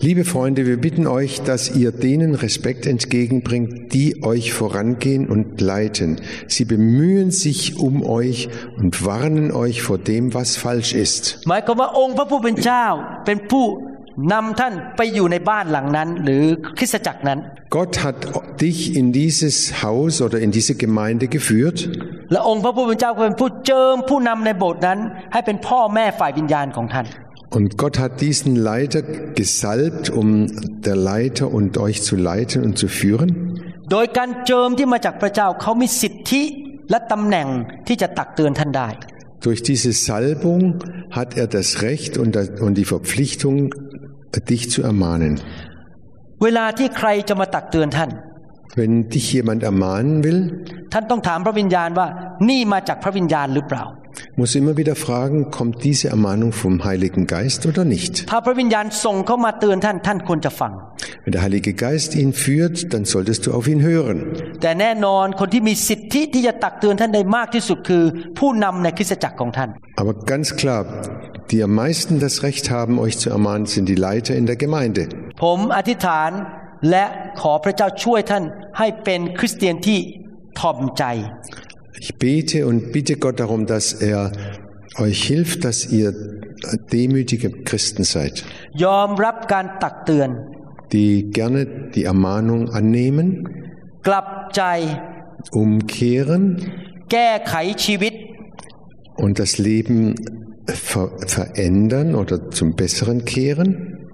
[0.00, 6.20] Liebe Freunde, wir bitten euch, dass ihr denen Respekt entgegenbringt, die euch vorangehen und leiten.
[6.46, 11.40] Sie bemühen sich um euch und warnen euch vor dem, was falsch ist.
[14.12, 16.42] หมายความว่าองค์พระผู้เป็นเจ้า เป็นผู้นำท่านไปอยู่ในบ้านหลังนั้น หรือ
[16.78, 17.38] คริสตจักรนั้น
[17.76, 18.18] Gott hat
[18.64, 21.78] dich in dieses Haus oder in diese Gemeinde geführt
[22.32, 24.98] และองค์พระผู้เป็นเจ้าก็เป็นผู้เจิมผู้นำในโบสถ์นั้น
[25.32, 27.06] ให้เป็นพ่อแม่ฝ่ายวิญญาณของท่าน
[27.58, 29.02] und Gott hat diesen Leiter
[29.40, 30.28] gesalbt, um
[30.86, 33.30] der Leiter und euch zu leiten und zu führen.
[33.92, 36.42] โดยการเจิมที่มาจากพระเจ้าเขามีสิทธิ
[36.90, 37.48] และตำแหน่ง
[37.86, 38.88] ที่จะตักเตือนท่านได้
[39.46, 40.62] Durch diese Salbung
[41.18, 43.56] hat er das Recht und das- und die Verpflichtung,
[44.50, 45.32] dich zu ermahnen.
[46.42, 48.10] เวลาที่ใครจะมาตักเตือนท่าน
[48.78, 50.40] Wenn dich jemand ermahnen will,
[50.92, 52.06] ท่านต้องถามพระวิญญาณว่า
[52.48, 53.84] นี่มาจากพระวิญญาณหรือเปล่า
[54.40, 58.14] muss immer wieder fragen, kommt diese Ermahnung vom Heiligen Geist oder nicht?
[58.30, 60.72] ถ้าพระวิญญาณส่งเข้ามาเตือนท่านท่านควรจะฟัง
[61.24, 64.18] Wenn der Heilige Geist ihn führt, dann solltest du auf ihn hören.
[64.62, 68.04] แต่แน่นอนคนที่มีสิทธิที่จะตักเตือนท่านได้มากที่สุดคือ
[68.38, 69.70] ผู้นำในคริสตจักรของท่าน
[70.00, 70.80] Aber ganz klar,
[71.52, 75.02] die am meisten das Recht haben, euch zu ermahnen, sind die Leiter in der Gemeinde.
[75.44, 76.30] ผมอธิษฐาน
[76.90, 77.04] และ
[77.40, 78.44] ขอพระเจ้าช่วยท่าน
[78.78, 79.98] ให้เป็นคริสเตียนที่
[80.60, 81.04] ถ่อมใจ
[82.00, 84.20] Ich bete und bitte Gott darum, dass er
[85.04, 86.08] euch hilft, dass ihr
[86.96, 88.34] demütige Christen seid,
[88.84, 90.30] ยอมรับการตักเตือน
[90.94, 91.60] die gerne
[91.94, 93.28] die Ermahnung annehmen,
[94.06, 94.62] กลับใจ
[95.62, 96.44] umkehren
[97.12, 98.14] แก้ไขชีวิต
[99.22, 99.98] und das Leben
[100.67, 104.09] ver verändern oder zum Besseren kehren?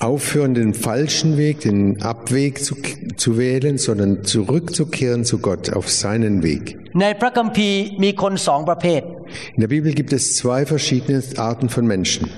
[0.00, 2.76] Aufhören, den falschen Weg, den Abweg zu,
[3.16, 6.78] zu wählen, sondern zurückzukehren zu Gott auf seinen Weg.
[9.54, 12.30] In der Bibel gibt es zwei verschiedene Arten von Menschen.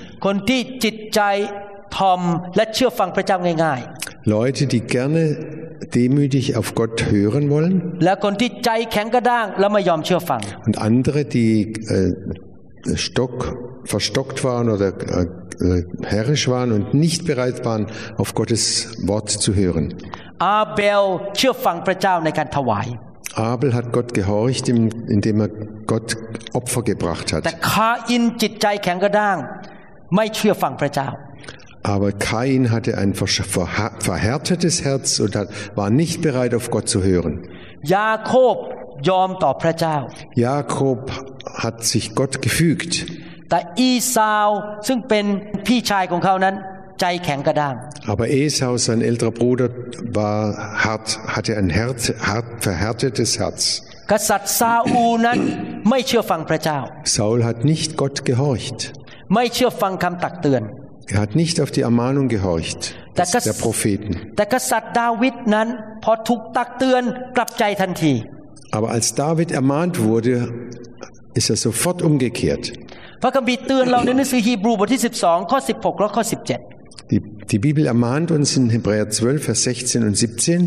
[4.25, 7.97] Leute, die gerne demütig auf Gott hören wollen.
[10.65, 15.27] Und andere, die äh, stock, verstockt waren oder äh,
[15.59, 19.95] äh, herrisch waren und nicht bereit waren, auf Gottes Wort zu hören.
[23.35, 25.49] Abel hat Gott gehorcht, indem er
[25.87, 26.17] Gott
[26.53, 27.43] Opfer gebracht hat.
[31.94, 36.86] Aber Kain hatte ein versch- verha- verhärtetes Herz und hat, war nicht bereit, auf Gott
[36.94, 37.34] zu hören.
[37.94, 38.56] ยาโคบ
[39.08, 39.96] ยอมต่อพระเจ้า
[40.46, 41.00] Jakob
[41.62, 42.92] hat sich Gott gefügt,
[43.50, 44.48] แต่อีซาว
[44.86, 45.24] ซึ่งเป็น
[45.66, 46.54] พี่ชายของเขานั้น
[47.00, 47.74] ใจแข็งกระด้าง
[48.12, 49.68] aber Esau, sein älterer Bruder,
[50.20, 50.38] war
[50.84, 53.60] hart, hatte ein hart, hart, verhärtetes Herz.
[54.12, 55.38] กษัตริย์ซาอูนั้น
[55.90, 56.78] ไม่เชื่อฟังพระเจ้า
[57.16, 58.78] Saul hat nicht Gott gehorcht.
[59.34, 60.62] ไม่เชื่อฟังคำตักเตือน
[61.14, 62.80] Er hat nicht auf die Ermahnung gehorcht
[63.20, 64.12] Das des, ist- der Propheten.
[64.36, 65.68] แต่กษัตริย์ดาวิดนั้น
[66.04, 67.02] พอถูกตักเตือน
[67.36, 68.12] กลับใจทันที
[68.76, 70.34] Aber als David ermahnt wurde,
[71.38, 72.64] ist er sofort umgekehrt.
[73.22, 76.24] พระคัมภีร์เตือนเราในหนังสือฮีบรูบทที่ 12 ข้อ 16 และข้อ
[77.12, 77.20] Die,
[77.52, 80.60] die Bibel ermahnt uns in Hebräer 12, Vers 16 und 17.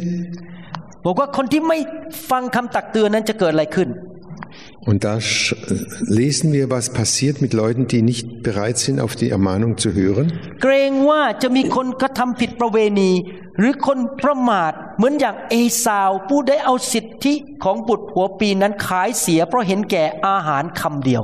[0.59, 1.77] 17 บอกว่าคนที่ไม่
[2.29, 3.89] ฟังคำตักเตือนนั้นจะเกิดอะไรขึ้น
[4.89, 5.55] Und da sch-
[6.19, 10.27] lesen wir, was passiert mit Leuten, die nicht bereit sind, auf die Ermahnung zu hören.
[10.63, 13.11] เกรงว่าจะมีคนกระทำผิดประเวณี
[13.59, 21.21] หรือคนประมาท เหมือนอย่างเอซาว ผู้ได้เอาสิทธิของบุตรหัวปีนั้นขายเสีย เพราะเห็นแก่อาหารคำเดีย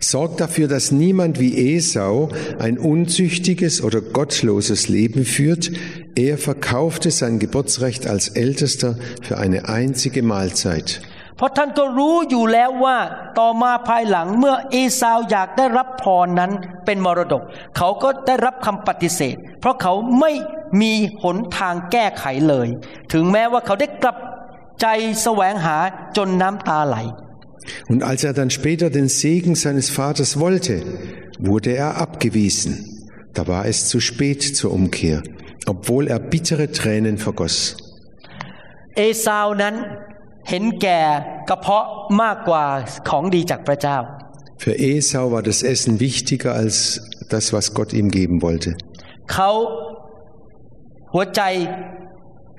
[0.00, 5.70] Sorgt dafür, dass niemand wie Esau ein unzüchtiges oder gottloses Leben führt.
[6.16, 11.00] Er verkaufte sein Geburtsrecht als Ältester für eine einzige Mahlzeit.
[11.37, 12.97] เพราะท่านก็รู้อยู่แล้วว่า
[13.39, 16.51] ต่อมาภายหลังเมื่อเอซาวอยากได้รับพรนั้น
[16.85, 17.43] เป็นมรดก
[17.77, 20.31] เขาก็ได้รับคำปฏิเสธ เพราะเขาไม่
[20.81, 20.93] มี
[21.23, 22.67] หนทางแก้ไขเลย
[23.13, 24.17] ถึงแม้ว่าเขาได้กลับ
[24.81, 24.87] ใจ
[25.23, 25.77] แสวงหา
[26.17, 26.97] จนน้ำตาไหล
[27.91, 30.83] Und als er dann später den Segen seines Vaters wollte,
[31.39, 32.71] wurde er abgewiesen.
[33.33, 35.23] Da war es zu spät zur Umkehr,
[35.65, 37.77] obwohl er bittere Tränen vergoss.
[38.97, 39.75] เอซาวนั้น
[40.49, 40.99] เห็นแก่
[41.49, 41.85] กระเพาะ
[42.21, 42.65] มากกว่า
[43.09, 43.97] ของดีจากพระเจ้า
[44.63, 46.77] Für Esau war das Essen wichtiger als
[47.33, 48.69] das, was Gott ihm geben wollte.
[49.33, 49.49] เขา
[51.13, 51.41] หัวใจ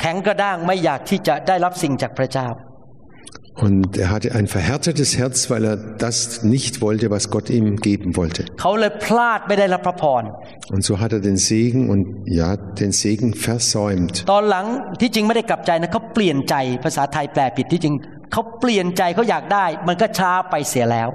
[0.00, 2.48] แข็งกระด้างไม่อยากที่จะได้รับสิ่งจากพระเจ้า
[3.65, 8.15] Und er hatte ein verhärtetes Herz, weil er das nicht wollte, was Gott ihm geben
[8.15, 8.41] wollte.
[8.61, 10.23] เขาเลยพลาดไม่ได้รับพระพร
[10.73, 12.03] Und so hat er den Segen und
[12.39, 12.49] ja,
[12.81, 14.15] den Segen versäumt.
[14.31, 14.65] ตอนหลัง
[15.01, 17.95] ที่จริงไม่ได้กลับใจนะเขาเปลี่ยนใจภาษาไทยแปลผิดที่จริง
[18.31, 21.09] เขาเปลี่ยนใจเขาอยากได้ มันก็ช้าไปเสียแล้ว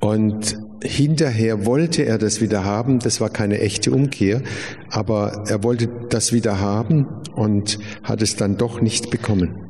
[0.00, 3.00] Und hinterher wollte er das wieder haben.
[3.00, 4.42] Das war keine echte Umkehr,
[4.90, 9.66] aber er wollte das wieder haben und hat es dann doch nicht bekommen.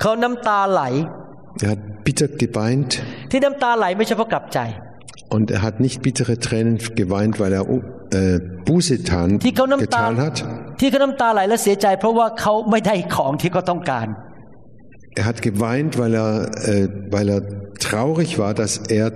[1.61, 3.01] Er hat bitter geweint.
[5.29, 7.67] Und er hat nicht bittere Tränen geweint, weil er
[8.11, 8.99] äh, Buße
[9.79, 10.45] getan hat.
[15.15, 17.41] Er hat geweint, weil er, äh, weil er
[17.79, 19.11] traurig war, dass er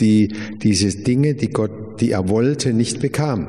[0.00, 3.48] die, diese Dinge, die Gott, die er wollte, nicht bekam.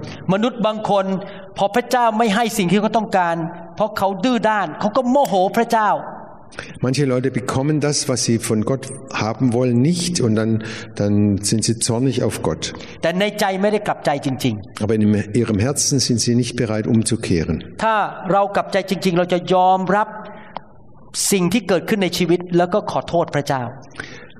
[6.82, 10.64] Manche Leute bekommen das, was sie von Gott haben wollen, nicht und dann,
[10.96, 12.74] dann sind sie zornig auf Gott.
[14.82, 17.76] Aber in ihrem Herzen sind sie nicht bereit umzukehren.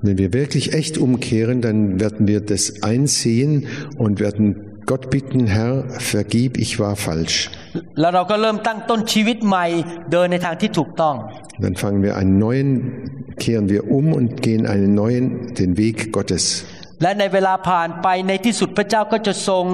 [0.02, 5.73] Wenn wir wirklich echt umkehren, dann werden wir das einsehen und werden Gott bitten, Herr,
[6.11, 7.37] vergib, ich war falsch.
[7.99, 9.65] แล้วเราก็เริ่มตั้งต้นชีวิตใหม่
[10.11, 11.15] เดินในทางที่ถูกต้อง
[11.63, 12.69] Dann fangen wir einen neuen,
[13.43, 15.25] kehren wir um und gehen einen neuen,
[15.59, 16.43] den Weg Gottes.
[17.01, 19.65] และในเวลาผ่านไปในที่สุดพระเจ้าก็จะทรง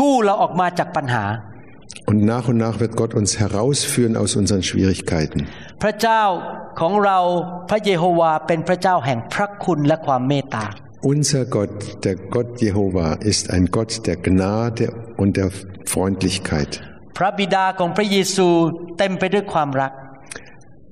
[0.00, 1.24] กู้เราออกมาจากปัญหา
[2.10, 5.40] Und nach und nach wird Gott uns herausführen aus unseren Schwierigkeiten.
[5.82, 6.22] พระเจ้า
[6.80, 7.18] ของเรา
[7.70, 10.64] พระเยโฮวาเป็นพระเจ้าแห่งพระคุณและความเมตตา
[11.02, 15.50] Unser Gott, der Gott Jehova, ist ein Gott der Gnade und der
[15.84, 16.72] Freundlichkeit.
[17.16, 18.48] พระบิดาของพระเยซู
[18.98, 19.92] เต็มไปด้วยความรัก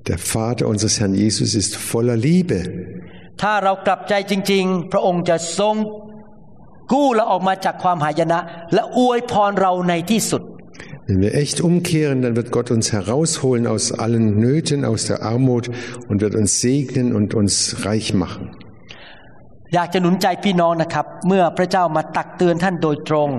[0.09, 2.59] Der Vater unseres Herrn Jesus ist voller Liebe.
[3.41, 5.75] ถ้าเรากลับใจจริง ๆ พระองค์จะทรง
[6.93, 8.39] กู้เราออกมาจากความหายนะ
[8.73, 10.41] และอวยพรเราในที่สุด
[11.07, 15.69] Wenn wir echt umkehren, dann wird Gott uns herausholen aus allen Nöten, aus der Armut
[16.09, 18.43] und wird uns segnen und uns reich machen.
[19.74, 23.30] อยากจะหนุนใจพี่น้องนะครับ เมื่อพระเจ้ามาตักเตือนท่านโดยตรง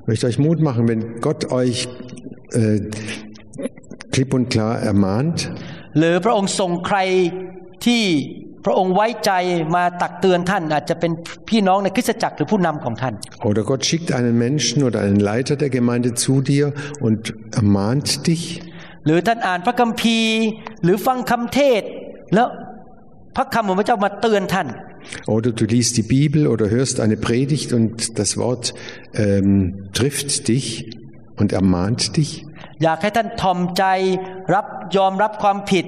[0.00, 1.78] Ich möchte euch Mut machen, wenn Gott euch
[2.60, 2.78] äh,
[4.14, 5.38] klipp und klar ermahnt
[5.98, 6.98] หรือพระองค์ส่งใคร
[7.86, 8.02] ที่
[8.64, 9.32] พระองค์ไว้ใจ
[9.76, 11.12] มาตักเตือนท่านอาจจะเป็น
[11.50, 13.14] พี่น้องในคริสตจักรหรือผู้นำของท่าน
[13.48, 16.64] oder Gott schickt einen Menschen oder einen Leiter der Gemeinde zu dir
[17.06, 17.20] und
[17.60, 18.42] ermahnt dich
[19.06, 20.34] หรือท่านอ่านพระคัมภีร์
[20.82, 21.88] หรือฟังคำเทศน์
[22.34, 22.48] แล้ว
[23.36, 24.68] พระคำของพระเจ้ามาเตือนท่าน
[25.35, 28.73] oder du liest die Bibel oder hörst eine Predigt und das Wort
[29.13, 30.65] ähm, trifft dich
[31.39, 32.31] und ermahnt dich.
[32.83, 33.83] อยากให้ท่านทอมใจ
[34.53, 34.65] รับ
[34.97, 35.85] ยอมรับความผิด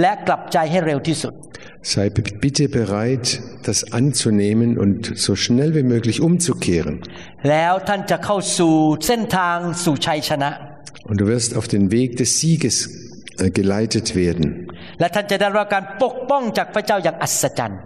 [0.00, 1.34] และกลับใจให้เร็วที่สุด
[1.94, 3.26] Sei b- bitte bereit,
[3.68, 6.94] das anzunehmen und so schnell wie möglich umzukehren.
[7.50, 8.74] แล้วท่านจะเข้าสู่
[9.06, 10.50] เส้นทางสู่ชัยชนะ
[11.08, 12.76] Und du wirst auf den Weg des Sieges
[13.42, 14.46] äh, geleitet werden.
[15.00, 17.80] และท่านจะได้รับการปกป้องจากพระเจ้าอย่างอัศจรรย์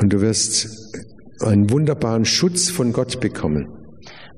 [0.00, 0.52] Und du wirst
[1.50, 3.62] einen wunderbaren Schutz von Gott bekommen.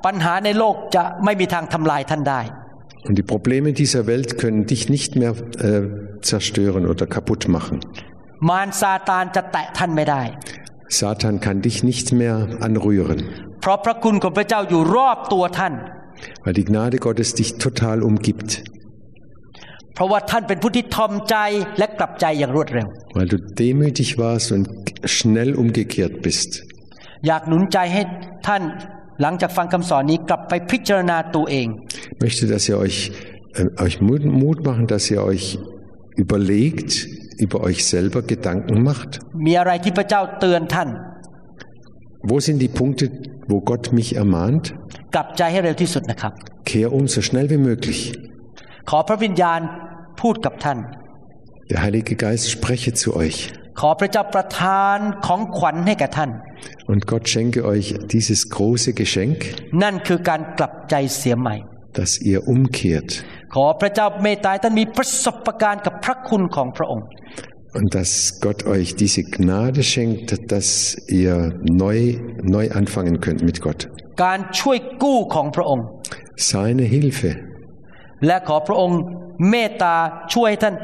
[0.06, 2.40] ปัญหาในโลกจะไม่มีทางทำลายท่านได้
[3.08, 5.32] Und die Probleme dieser Welt können dich nicht mehr
[5.68, 5.82] äh,
[6.30, 7.76] zerstören oder kaputt machen.
[8.48, 10.22] มารซาตานจะแตะท่านไม่ได้
[11.00, 12.36] Satan kann dich nicht mehr
[12.66, 13.18] anrühren,
[13.60, 15.74] เพราะพระคุณของพระเจ้าอยู่รอบตัวท่าน
[16.44, 18.50] weil die Gnade Gottes dich total umgibt,
[19.94, 21.36] เพราะว่าท่านเป็นผู้ที่ทอมใจ
[21.78, 22.86] และกลับใจอย่างรวดเร็ว
[23.16, 24.64] weil du demütig warst und
[25.16, 26.50] schnell umgekehrt bist.
[27.26, 28.02] อยากหนุนใจให้
[28.46, 28.62] ท่าน
[29.22, 31.66] หลังจากฟังคำสอนนี้กลับไปพิจารณาตัวเอง
[32.14, 32.98] Ich möchte, dass ihr euch,
[33.58, 35.44] äh, euch Mut, Mut machen, dass ihr euch
[36.22, 36.90] überlegt,
[37.44, 39.10] über euch selber Gedanken macht.
[39.46, 40.88] มีอะไรที่พระเจ้าเตือนท่าน
[42.30, 43.04] Wo sind die Punkte,
[43.50, 44.64] wo Gott mich ermahnt?
[45.14, 46.32] กลับใจให้เร็วที่สุดนะครับ
[46.70, 48.00] Kehr um so schnell wie möglich.
[48.90, 49.60] ขอพระวิญญาณ
[50.20, 50.78] พูดกับท่าน
[51.70, 53.38] Der Heilige Geist spreche zu euch.
[53.80, 56.30] ขอพระเจ้าประทานของขวัญให้แก่ท่าน
[56.92, 59.38] Und Gott schenke euch dieses große Geschenk,
[59.82, 61.56] นั่นคือการกลับใจเสียใหม่
[61.98, 63.10] dass ihr umkehrt
[63.54, 67.06] ขอพระเจ้าเมตตาให้ท่านมีประสบการณ์กับพระคุณของพระองค์
[67.78, 71.98] und dass Gott euch diese Gnade schenkt, dass ihr neu,
[72.42, 73.80] neu anfangen könnt mit Gott.
[74.24, 75.84] การช่วยกู้ของพระองค์
[76.50, 77.32] Seine Hilfe
[78.26, 79.00] และขอพระองค์
[79.48, 79.94] เมตตา
[80.32, 80.74] ช่วยให้ท่าน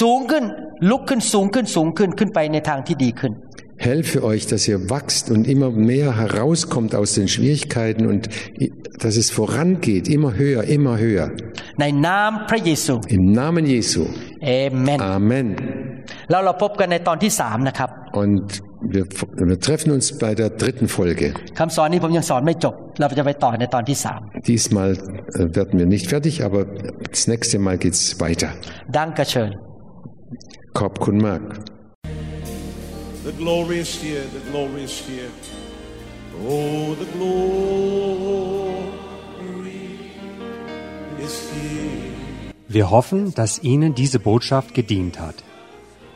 [0.00, 0.44] สูงขึ้น
[0.90, 3.32] ลุกขึ้นสูงขึ้นสูงขึ้นขึ้นไปในทางที่ดีขึ้น
[3.78, 8.28] helfe euch, dass ihr wachst und immer mehr herauskommt aus den Schwierigkeiten und
[9.00, 11.28] dass es vorangeht, immer höher, immer höher.
[11.80, 14.02] ในนามพระเยซู Im Namen Jesu.
[14.46, 14.52] เอ
[14.82, 15.48] เมน Amen.
[16.30, 17.90] แล้วเราพบกันในตอนที่สามนะครับ
[18.22, 18.46] Und
[18.81, 19.05] wir,
[19.35, 21.33] wir, treffen uns bei der dritten Folge.
[24.47, 26.65] Diesmal äh, werden wir nicht fertig, aber
[27.09, 28.53] das nächste Mal geht es weiter.
[28.91, 29.55] Dankeschön.
[30.73, 31.59] Korb Kun Mark.
[33.23, 35.29] The glory is here, the glory is here.
[36.47, 37.61] Oh, the glory
[41.23, 42.11] is here.
[42.67, 45.43] Wir hoffen, dass Ihnen diese Botschaft gedient hat.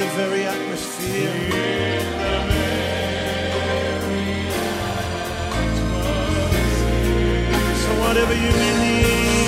[0.00, 1.50] in the very atmosphere.
[7.82, 9.47] So whatever you need.